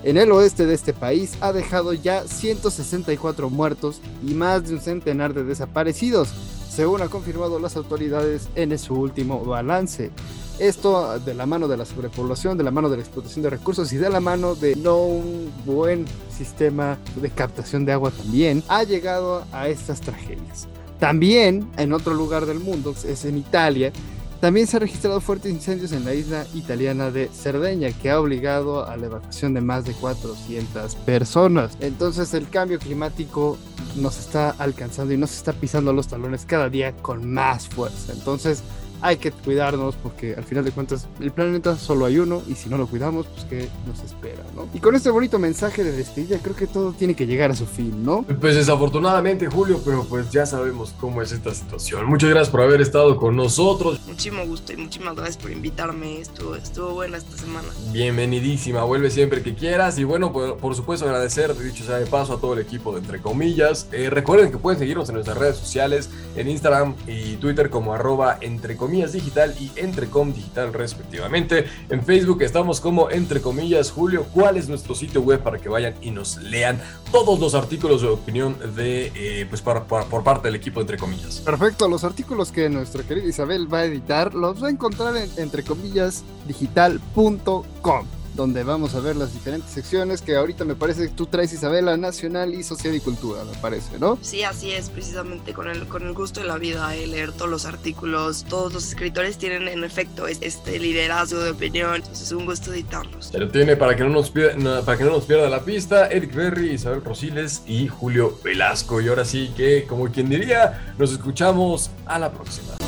en 0.08 0.16
el 0.16 0.32
oeste 0.32 0.66
de 0.66 0.74
este 0.74 0.94
país 0.94 1.34
ha 1.42 1.52
dejado 1.52 1.92
ya 1.92 2.26
164 2.26 3.50
muertos 3.50 4.00
y 4.26 4.36
más 4.36 4.66
de 4.66 4.76
un 4.76 4.80
centenar 4.80 5.34
de 5.34 5.44
desaparecidos, 5.44 6.30
según 6.70 7.02
ha 7.02 7.10
confirmado 7.10 7.60
las 7.60 7.76
autoridades 7.76 8.48
en 8.56 8.80
su 8.80 8.94
último 8.94 9.44
balance. 9.44 10.12
Esto 10.60 11.20
de 11.20 11.34
la 11.34 11.46
mano 11.46 11.68
de 11.68 11.76
la 11.76 11.84
sobrepoblación, 11.84 12.58
de 12.58 12.64
la 12.64 12.72
mano 12.72 12.90
de 12.90 12.96
la 12.96 13.04
explotación 13.04 13.44
de 13.44 13.50
recursos 13.50 13.92
y 13.92 13.98
de 13.98 14.10
la 14.10 14.22
mano 14.22 14.56
de 14.56 14.78
no 14.78 14.98
un 15.04 15.52
buen 15.66 16.06
sistema 16.32 16.98
de 17.22 17.30
captación 17.30 17.84
de 17.84 17.92
agua 17.92 18.12
también 18.12 18.64
ha 18.70 18.84
llegado 18.84 19.44
a 19.52 19.68
estas 19.68 20.00
tragedias. 20.00 20.70
También 21.02 21.70
en 21.78 21.92
otro 21.92 22.14
lugar 22.14 22.46
del 22.46 22.62
mundo, 22.62 22.96
es 23.06 23.26
en 23.26 23.38
Italia, 23.38 23.92
también 24.40 24.68
se 24.68 24.78
han 24.78 24.82
registrado 24.82 25.20
fuertes 25.20 25.52
incendios 25.52 25.92
en 25.92 26.06
la 26.06 26.14
isla 26.14 26.46
italiana 26.54 27.12
de 27.12 27.30
Cerdeña, 27.30 27.92
que 27.92 28.12
ha 28.12 28.20
obligado 28.20 28.86
a 28.88 28.96
la 28.98 29.08
evacuación 29.08 29.54
de 29.54 29.62
más 29.62 29.86
de 29.86 29.94
400 29.94 30.96
personas. 30.96 31.78
Entonces 31.80 32.34
el 32.34 32.50
cambio 32.50 32.80
climático 32.80 33.58
nos 33.96 34.20
está 34.20 34.52
alcanzando 34.52 35.14
y 35.14 35.18
nos 35.18 35.34
está 35.34 35.54
pisando 35.54 35.94
los 35.94 36.08
talones 36.08 36.46
cada 36.46 36.70
día 36.70 36.96
con 36.96 37.32
más 37.32 37.68
fuerza. 37.68 38.14
Entonces 38.14 38.64
hay 39.02 39.18
que 39.18 39.32
cuidarnos 39.32 39.96
porque 39.96 40.34
al 40.36 40.44
final 40.44 40.66
de 40.66 40.72
cuentas 40.72 41.08
el 41.20 41.32
planeta 41.32 41.78
solo 41.78 42.06
hay 42.06 42.20
uno 42.20 42.42
y 42.48 42.56
si 42.56 42.70
no 42.70 42.78
lo 42.78 42.88
cuidamos, 42.88 43.28
pues 43.28 43.46
que 43.46 43.70
nos 43.86 44.00
espera, 44.04 44.44
¿no? 44.56 44.68
Y 44.74 44.80
con 44.80 44.96
este 44.96 45.10
bonito 45.10 45.40
mensaje 45.40 45.84
de 45.84 45.92
despedida 45.92 46.40
creo 46.42 46.56
que 46.56 46.68
todo 46.68 46.94
tiene 46.94 47.16
que 47.16 47.28
llegar 47.28 47.52
a 47.52 47.56
su 47.56 47.66
fin, 47.66 48.04
¿no? 48.04 48.24
Pues 48.40 48.56
desafortunadamente, 48.56 49.48
Julio, 49.48 49.82
pero 49.86 50.04
pues 50.06 50.32
ya 50.32 50.46
sabemos 50.46 50.94
cómo 51.00 51.22
es 51.22 51.32
esta 51.32 51.54
situación. 51.54 52.06
Muchas 52.06 52.30
gracias 52.30 52.50
por 52.50 52.62
haber 52.62 52.82
estado 52.82 53.18
con 53.18 53.36
nosotros. 53.36 54.00
Muchísimo 54.08 54.46
gusto 54.46 54.74
y 54.74 54.78
muchísimas 54.78 55.16
gracias 55.16 55.38
por 55.38 55.52
invitarme. 55.52 56.20
Estuvo, 56.20 56.56
estuvo 56.56 56.94
buena 56.94 57.18
esta 57.18 57.38
semana. 57.38 57.68
Bienvenidísima, 57.92 58.84
vuelve 58.84 59.12
siempre 59.12 59.44
que 59.44 59.54
quieras 59.54 59.98
y 60.00 60.04
bueno, 60.04 60.32
por, 60.34 60.58
por 60.58 60.76
supuesto 60.76 61.06
agradecer, 61.06 61.56
dicho 61.58 61.84
sea 61.84 61.98
de 61.98 62.08
paso, 62.08 62.34
a 62.34 62.40
todo 62.40 62.54
el 62.54 62.60
equipo 62.60 62.94
de 62.94 63.00
Entre 63.00 63.22
Comillas. 63.22 63.88
Eh, 63.92 64.10
recuerden 64.10 64.52
que 64.52 64.58
pueden 64.58 64.80
seguirnos 64.80 65.08
en 65.10 65.16
nuestras 65.16 65.38
redes 65.38 65.58
sociales, 65.58 66.10
en 66.36 66.50
Instagram 66.50 66.96
y 67.06 67.36
Twitter 67.36 67.70
como 67.70 67.94
arroba 67.94 68.38
Entre 68.42 68.76
Comillas 68.76 68.87
Digital 68.88 69.54
y 69.60 69.70
Entrecom 69.76 70.34
Digital 70.34 70.74
respectivamente. 70.74 71.66
En 71.90 72.04
Facebook 72.04 72.42
estamos 72.42 72.82
como 72.82 73.10
Entre 73.10 73.42
Comillas 73.42 73.92
Julio. 73.92 74.26
¿Cuál 74.34 74.58
es 74.58 74.70
nuestro 74.70 74.96
sitio 74.96 75.22
web 75.22 75.42
para 75.42 75.60
que 75.60 75.70
vayan 75.70 75.94
y 76.02 76.12
nos 76.12 76.38
lean 76.38 76.82
todos 77.12 77.40
los 77.40 77.56
artículos 77.56 78.02
de 78.02 78.08
opinión 78.08 78.58
de 78.76 79.12
eh, 79.16 79.46
pues 79.50 79.62
por 79.62 80.24
parte 80.24 80.48
del 80.48 80.56
equipo 80.56 80.82
Entre 80.82 80.98
Comillas? 80.98 81.42
Perfecto, 81.42 81.88
los 81.88 82.04
artículos 82.04 82.52
que 82.52 82.70
nuestra 82.70 83.04
querida 83.04 83.28
Isabel 83.28 83.72
va 83.72 83.80
a 83.80 83.86
editar 83.86 84.34
los 84.34 84.64
va 84.64 84.68
a 84.68 84.72
encontrar 84.72 85.16
en 85.18 85.30
entrecomillasdigital.com 85.38 88.17
donde 88.38 88.64
vamos 88.64 88.96
a 88.96 89.02
ver 89.02 89.18
las 89.18 89.34
diferentes 89.34 89.72
secciones 89.72 90.22
que 90.22 90.38
ahorita 90.38 90.64
me 90.64 90.76
parece 90.76 91.08
que 91.08 91.10
tú 91.10 91.26
traes 91.26 91.52
Isabela, 91.52 91.98
Nacional 91.98 92.54
y 92.54 92.64
Sociedad 92.64 92.96
y 92.96 93.02
Cultura, 93.02 93.44
me 93.44 93.58
parece, 93.58 94.00
¿no? 94.00 94.18
Sí, 94.22 94.44
así 94.44 94.72
es, 94.72 94.90
precisamente 94.90 95.54
con 95.54 95.68
el, 95.68 95.88
con 95.88 96.08
el 96.08 96.14
gusto 96.14 96.40
de 96.40 96.48
la 96.48 96.58
vida, 96.58 96.88
de 96.90 97.08
leer 97.08 97.34
todos 97.34 97.50
los 97.50 97.66
artículos, 97.66 98.46
todos 98.48 98.72
los 98.72 98.88
escritores 98.88 99.38
tienen 99.38 99.68
en 99.68 99.84
efecto 99.84 100.28
este 100.28 100.80
liderazgo 100.80 101.40
de 101.40 101.52
opinión, 101.52 101.96
entonces 101.96 102.28
es 102.28 102.32
un 102.32 102.46
gusto 102.46 102.72
editarlos. 102.72 103.26
Se 103.26 103.40
lo 103.40 103.50
tiene 103.50 103.76
para 103.76 103.96
que 103.96 104.04
no 104.04 104.10
nos 104.10 104.30
pierda, 104.30 104.84
para 104.84 104.98
que 104.98 105.04
no 105.04 105.12
nos 105.12 105.26
pierda 105.26 105.50
la 105.50 105.66
pista, 105.66 106.08
Eric 106.08 106.34
Berry, 106.34 106.74
Isabel 106.74 107.04
Rosiles 107.04 107.64
y 107.66 107.88
Julio 107.88 108.38
Velasco. 108.44 109.02
Y 109.02 109.08
ahora 109.08 109.26
sí 109.26 109.52
que, 109.58 109.86
como 109.86 110.12
quien 110.12 110.30
diría, 110.30 110.94
nos 110.98 111.12
escuchamos 111.12 111.90
a 112.06 112.20
la 112.20 112.32
próxima. 112.32 112.87